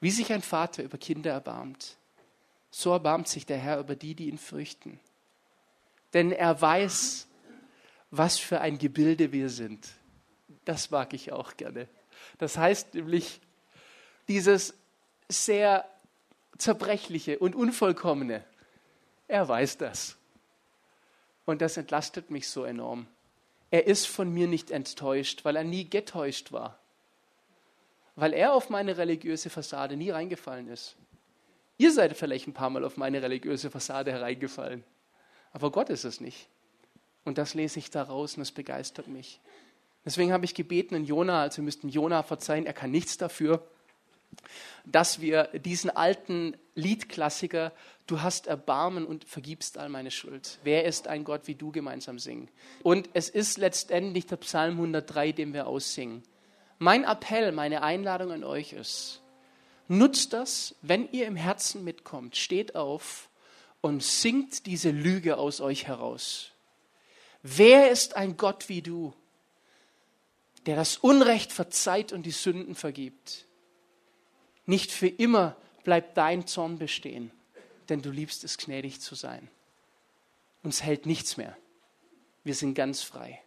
Wie 0.00 0.10
sich 0.10 0.32
ein 0.32 0.42
Vater 0.42 0.82
über 0.82 0.98
Kinder 0.98 1.30
erbarmt, 1.30 1.97
so 2.70 2.92
erbarmt 2.92 3.28
sich 3.28 3.46
der 3.46 3.58
Herr 3.58 3.80
über 3.80 3.96
die, 3.96 4.14
die 4.14 4.28
ihn 4.28 4.38
fürchten. 4.38 5.00
Denn 6.14 6.32
er 6.32 6.60
weiß, 6.60 7.26
was 8.10 8.38
für 8.38 8.60
ein 8.60 8.78
Gebilde 8.78 9.32
wir 9.32 9.50
sind. 9.50 9.88
Das 10.64 10.90
mag 10.90 11.12
ich 11.14 11.32
auch 11.32 11.56
gerne. 11.56 11.88
Das 12.38 12.56
heißt 12.56 12.94
nämlich, 12.94 13.40
dieses 14.28 14.74
sehr 15.28 15.88
Zerbrechliche 16.58 17.38
und 17.38 17.54
Unvollkommene. 17.54 18.44
Er 19.28 19.48
weiß 19.48 19.78
das. 19.78 20.16
Und 21.44 21.62
das 21.62 21.76
entlastet 21.76 22.30
mich 22.30 22.48
so 22.48 22.64
enorm. 22.64 23.06
Er 23.70 23.86
ist 23.86 24.06
von 24.06 24.32
mir 24.32 24.48
nicht 24.48 24.70
enttäuscht, 24.70 25.44
weil 25.44 25.56
er 25.56 25.64
nie 25.64 25.88
getäuscht 25.88 26.52
war. 26.52 26.78
Weil 28.16 28.32
er 28.32 28.52
auf 28.54 28.70
meine 28.70 28.96
religiöse 28.96 29.50
Fassade 29.50 29.96
nie 29.96 30.10
reingefallen 30.10 30.68
ist. 30.68 30.96
Ihr 31.78 31.92
seid 31.92 32.16
vielleicht 32.16 32.46
ein 32.46 32.54
paar 32.54 32.70
Mal 32.70 32.84
auf 32.84 32.96
meine 32.96 33.22
religiöse 33.22 33.70
Fassade 33.70 34.12
hereingefallen. 34.12 34.84
Aber 35.52 35.70
Gott 35.70 35.88
ist 35.90 36.04
es 36.04 36.20
nicht. 36.20 36.48
Und 37.24 37.38
das 37.38 37.54
lese 37.54 37.78
ich 37.78 37.90
daraus 37.90 38.36
und 38.36 38.42
es 38.42 38.52
begeistert 38.52 39.08
mich. 39.08 39.40
Deswegen 40.04 40.32
habe 40.32 40.44
ich 40.44 40.54
gebeten 40.54 40.94
in 40.94 41.04
Jona, 41.04 41.42
also 41.42 41.58
wir 41.58 41.64
müssten 41.64 41.88
Jona 41.88 42.22
verzeihen, 42.22 42.66
er 42.66 42.72
kann 42.72 42.90
nichts 42.90 43.16
dafür 43.16 43.66
dass 44.84 45.20
wir 45.20 45.44
diesen 45.44 45.90
alten 45.90 46.56
Liedklassiker, 46.74 47.72
du 48.06 48.22
hast 48.22 48.46
Erbarmen 48.46 49.06
und 49.06 49.24
vergibst 49.24 49.78
all 49.78 49.88
meine 49.88 50.10
Schuld. 50.10 50.58
Wer 50.62 50.84
ist 50.84 51.08
ein 51.08 51.24
Gott 51.24 51.42
wie 51.46 51.54
du 51.54 51.72
gemeinsam 51.72 52.18
singen? 52.18 52.48
Und 52.82 53.08
es 53.12 53.28
ist 53.28 53.58
letztendlich 53.58 54.26
der 54.26 54.36
Psalm 54.36 54.74
103, 54.74 55.32
den 55.32 55.52
wir 55.52 55.66
aussingen. 55.66 56.22
Mein 56.78 57.04
Appell, 57.04 57.52
meine 57.52 57.82
Einladung 57.82 58.32
an 58.32 58.44
euch 58.44 58.72
ist, 58.72 59.20
nutzt 59.88 60.32
das, 60.32 60.74
wenn 60.82 61.10
ihr 61.12 61.26
im 61.26 61.36
Herzen 61.36 61.84
mitkommt, 61.84 62.36
steht 62.36 62.76
auf 62.76 63.28
und 63.80 64.02
singt 64.02 64.66
diese 64.66 64.90
Lüge 64.90 65.36
aus 65.36 65.60
euch 65.60 65.86
heraus. 65.86 66.52
Wer 67.42 67.90
ist 67.90 68.16
ein 68.16 68.36
Gott 68.36 68.68
wie 68.68 68.82
du, 68.82 69.14
der 70.66 70.76
das 70.76 70.96
Unrecht 70.98 71.52
verzeiht 71.52 72.12
und 72.12 72.24
die 72.24 72.30
Sünden 72.30 72.74
vergibt? 72.74 73.46
Nicht 74.66 74.92
für 74.92 75.08
immer 75.08 75.56
bleibt 75.84 76.16
dein 76.18 76.46
Zorn 76.46 76.78
bestehen, 76.78 77.30
denn 77.88 78.02
du 78.02 78.10
liebst 78.10 78.44
es, 78.44 78.58
gnädig 78.58 79.00
zu 79.00 79.14
sein. 79.14 79.48
Uns 80.62 80.82
hält 80.82 81.06
nichts 81.06 81.36
mehr. 81.36 81.56
Wir 82.44 82.54
sind 82.54 82.74
ganz 82.74 83.02
frei. 83.02 83.42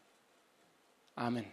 Amen. 1.16 1.46